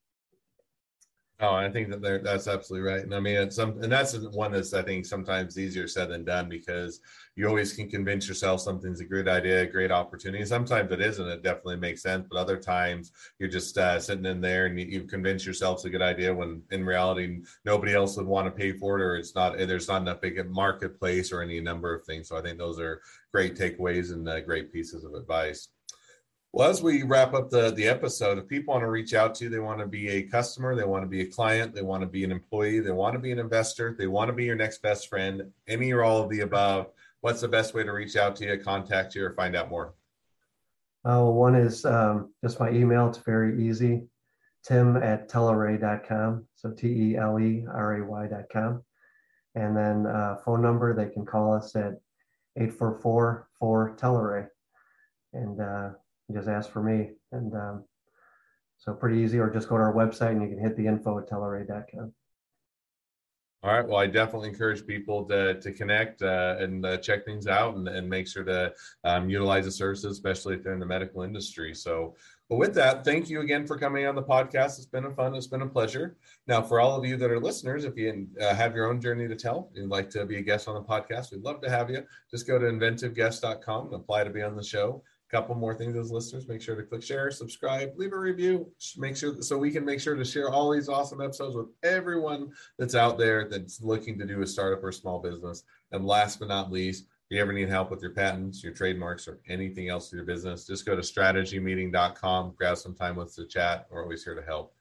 Oh, 1.42 1.54
I 1.54 1.70
think 1.70 1.90
that 1.90 2.24
that's 2.24 2.48
absolutely 2.48 2.90
right. 2.90 3.04
And 3.04 3.14
I 3.14 3.20
mean, 3.20 3.36
it's 3.36 3.58
some, 3.58 3.84
and 3.84 3.92
that's 3.92 4.18
one 4.18 4.54
that's 4.54 4.74
I 4.74 4.82
think 4.82 5.06
sometimes 5.06 5.60
easier 5.60 5.86
said 5.86 6.08
than 6.08 6.24
done 6.24 6.48
because 6.48 7.02
you 7.36 7.46
always 7.46 7.74
can 7.74 7.90
convince 7.90 8.26
yourself 8.26 8.62
something's 8.62 9.02
a 9.02 9.06
great 9.06 9.28
idea, 9.28 9.64
a 9.64 9.66
great 9.66 9.92
opportunity. 9.92 10.46
Sometimes 10.46 10.94
it 10.94 11.02
isn't. 11.02 11.28
It 11.28 11.44
definitely 11.44 11.76
makes 11.76 12.02
sense, 12.02 12.26
but 12.32 12.40
other 12.40 12.56
times 12.56 13.12
you're 13.38 13.50
just 13.50 13.78
uh, 13.78 14.00
sitting 14.00 14.26
in 14.26 14.40
there 14.40 14.68
and 14.68 14.80
you, 14.80 14.86
you 14.86 15.04
convince 15.04 15.46
yourself 15.46 15.80
it's 15.80 15.86
a 15.86 15.90
good 15.90 16.02
idea 16.02 16.34
when 16.34 16.62
in 16.72 16.86
reality 16.86 17.42
nobody 17.66 17.94
else 17.94 18.16
would 18.16 18.28
want 18.28 18.48
to 18.48 18.52
pay 18.52 18.72
for 18.72 18.98
it, 18.98 19.04
or 19.04 19.18
it's 19.18 19.36
not. 19.36 19.58
There's 19.58 19.90
not 19.90 20.04
enough 20.04 20.22
big 20.22 20.50
marketplace 20.50 21.34
or 21.34 21.42
any 21.42 21.60
number 21.60 21.94
of 21.94 22.06
things. 22.06 22.30
So 22.30 22.38
I 22.38 22.44
think 22.44 22.58
those 22.58 22.80
are 22.80 23.02
great 23.34 23.58
takeaways 23.58 24.14
and 24.14 24.28
uh, 24.30 24.40
great 24.40 24.72
pieces 24.72 25.04
of 25.04 25.14
advice. 25.16 25.68
Well, 26.56 26.70
as 26.70 26.82
we 26.82 27.04
wrap 27.04 27.34
up 27.34 27.50
the, 27.50 27.72
the 27.72 27.86
episode, 27.86 28.38
if 28.38 28.48
people 28.48 28.74
want 28.74 28.84
to 28.84 28.90
reach 28.90 29.14
out 29.14 29.36
to 29.36 29.44
you, 29.44 29.50
they 29.50 29.60
want 29.60 29.82
to 29.82 29.86
be 29.86 30.08
a 30.08 30.24
customer, 30.24 30.74
they 30.74 30.86
want 30.86 31.04
to 31.04 31.08
be 31.10 31.20
a 31.20 31.26
client, 31.26 31.76
they 31.76 31.82
want 31.82 32.00
to 32.00 32.08
be 32.08 32.24
an 32.24 32.32
employee, 32.32 32.80
they 32.80 32.94
want 32.94 33.14
to 33.14 33.20
be 33.20 33.34
an 33.34 33.40
investor, 33.40 33.94
they 34.00 34.08
want 34.08 34.30
to 34.30 34.34
be 34.34 34.46
your 34.46 34.56
next 34.56 34.82
best 34.82 35.10
friend, 35.10 35.52
any 35.68 35.92
or 35.92 36.02
all 36.02 36.24
of 36.24 36.30
the 36.30 36.40
above, 36.40 36.88
what's 37.20 37.42
the 37.42 37.48
best 37.50 37.74
way 37.74 37.84
to 37.84 37.92
reach 37.92 38.16
out 38.16 38.38
to 38.38 38.46
you, 38.46 38.58
contact 38.58 39.16
you, 39.16 39.26
or 39.26 39.34
find 39.34 39.54
out 39.54 39.70
more? 39.70 39.96
Uh, 41.04 41.26
one 41.26 41.56
is 41.56 41.84
um, 41.84 42.34
just 42.42 42.58
my 42.58 42.70
email. 42.70 43.10
It's 43.10 43.18
very 43.18 43.62
easy. 43.68 44.04
Tim 44.64 44.96
at 44.96 45.30
teleray.com. 45.30 46.48
So 46.56 46.72
T 46.72 46.88
E 46.88 47.18
L 47.18 47.38
E 47.38 47.66
R 47.70 47.98
A 47.98 48.06
Y.com. 48.06 48.82
And 49.56 49.76
then 49.76 50.08
uh, 50.08 50.38
phone 50.46 50.62
number, 50.62 50.96
they 50.96 51.12
can 51.12 51.26
call 51.26 51.54
us 51.54 51.76
at 51.76 52.00
844 52.56 53.50
4 53.60 53.98
Teleray. 53.98 54.48
And 55.34 55.60
uh, 55.60 55.90
just 56.34 56.48
ask 56.48 56.72
for 56.72 56.82
me. 56.82 57.12
And 57.32 57.54
um, 57.54 57.84
so 58.78 58.94
pretty 58.94 59.20
easy, 59.20 59.40
or 59.40 59.50
just 59.50 59.70
go 59.70 59.78
to 59.78 59.84
our 59.84 59.94
website 59.94 60.32
and 60.32 60.42
you 60.42 60.50
can 60.50 60.60
hit 60.60 60.76
the 60.76 60.88
info 60.88 61.20
at 61.20 61.30
teleray.com. 61.30 62.14
All 63.66 63.72
right. 63.72 63.88
Well, 63.88 63.98
I 63.98 64.06
definitely 64.06 64.50
encourage 64.50 64.86
people 64.86 65.26
to, 65.26 65.60
to 65.60 65.72
connect 65.72 66.22
uh, 66.22 66.58
and 66.60 66.86
uh, 66.86 66.98
check 66.98 67.26
things 67.26 67.48
out 67.48 67.76
and, 67.76 67.88
and 67.88 68.08
make 68.08 68.28
sure 68.28 68.44
to 68.44 68.72
um, 69.04 69.28
utilize 69.28 69.66
the 69.66 69.72
services, 69.72 70.12
especially 70.12 70.54
if 70.54 70.62
they're 70.62 70.74
in 70.74 70.80
the 70.80 70.86
medical 70.86 71.24
industry. 71.24 71.74
So, 71.74 72.16
but 72.48 72.58
with 72.58 72.76
that, 72.76 73.04
thank 73.04 73.28
you 73.28 73.42
again 73.42 73.66
for 73.66 73.76
coming 73.76 74.06
on 74.06 74.14
the 74.14 74.22
podcast. 74.22 74.78
It's 74.78 74.86
been 74.86 75.06
a 75.06 75.12
fun, 75.16 75.34
it's 75.34 75.48
been 75.48 75.64
a 75.64 75.68
pleasure. 75.68 76.16
Now, 76.46 76.62
for 76.62 76.80
all 76.80 76.96
of 76.96 77.06
you 77.06 77.18
that 77.18 77.32
are 77.32 77.40
listeners, 77.40 77.86
if 77.86 77.98
you 77.98 78.28
uh, 78.40 78.54
have 78.54 78.76
your 78.76 78.88
own 78.88 79.02
journey 79.02 79.28
to 79.28 79.36
tell, 79.36 79.72
you'd 79.74 79.90
like 79.90 80.12
to 80.12 80.28
be 80.28 80.38
a 80.38 80.44
guest 80.44 80.68
on 80.68 80.76
the 80.76 80.84
podcast, 80.84 81.32
we'd 81.32 81.42
love 81.42 81.60
to 81.62 81.70
have 81.72 81.90
you. 81.90 82.06
Just 82.30 82.46
go 82.46 82.60
to 82.60 82.66
inventiveguest.com 82.68 83.88
and 83.88 83.96
apply 83.96 84.26
to 84.26 84.30
be 84.30 84.44
on 84.44 84.56
the 84.56 84.64
show 84.64 85.02
couple 85.36 85.54
more 85.54 85.76
things 85.76 85.98
as 85.98 86.12
listeners 86.12 86.48
make 86.48 86.62
sure 86.62 86.78
to 86.78 86.84
click 86.84 87.04
share 87.04 87.30
subscribe 87.30 87.92
leave 87.98 88.14
a 88.14 88.18
review 88.18 88.72
make 88.96 89.18
sure 89.18 89.42
so 89.42 89.58
we 89.58 89.70
can 89.70 89.84
make 89.84 90.00
sure 90.00 90.16
to 90.16 90.24
share 90.24 90.50
all 90.50 90.72
these 90.72 90.88
awesome 90.88 91.20
episodes 91.20 91.58
with 91.58 91.68
everyone 91.84 92.50
that's 92.80 92.96
out 92.96 93.18
there 93.18 93.50
that's 93.50 93.82
looking 93.82 94.18
to 94.18 94.26
do 94.26 94.42
a 94.42 94.48
startup 94.48 94.82
or 94.82 94.94
small 94.94 95.20
business 95.20 95.64
and 95.92 96.06
last 96.06 96.40
but 96.40 96.48
not 96.48 96.72
least 96.72 97.04
if 97.30 97.36
you 97.36 97.42
ever 97.42 97.52
need 97.52 97.68
help 97.68 97.92
with 97.92 98.02
your 98.02 98.12
patents 98.12 98.64
your 98.64 98.72
trademarks 98.72 99.28
or 99.28 99.42
anything 99.50 99.90
else 99.90 100.10
to 100.10 100.16
your 100.16 100.26
business 100.26 100.66
just 100.66 100.86
go 100.86 100.96
to 100.96 101.02
strategymeeting.com 101.02 102.54
grab 102.58 102.78
some 102.78 102.96
time 102.96 103.18
with 103.18 103.28
us 103.28 103.36
to 103.36 103.46
chat 103.46 103.88
we're 103.92 104.04
always 104.04 104.24
here 104.24 104.36
to 104.36 104.44
help 104.44 104.72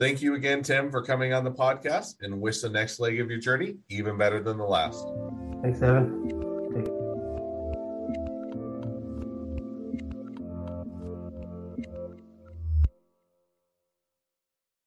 Thank 0.00 0.22
you 0.22 0.36
again, 0.36 0.62
Tim, 0.62 0.92
for 0.92 1.02
coming 1.02 1.32
on 1.32 1.42
the 1.42 1.50
podcast 1.50 2.22
and 2.22 2.40
wish 2.40 2.60
the 2.60 2.68
next 2.68 3.00
leg 3.00 3.18
of 3.18 3.28
your 3.28 3.40
journey 3.40 3.78
even 3.88 4.16
better 4.16 4.40
than 4.40 4.56
the 4.56 4.64
last. 4.64 5.04
Thanks, 5.60 5.82
Evan. 5.82 6.47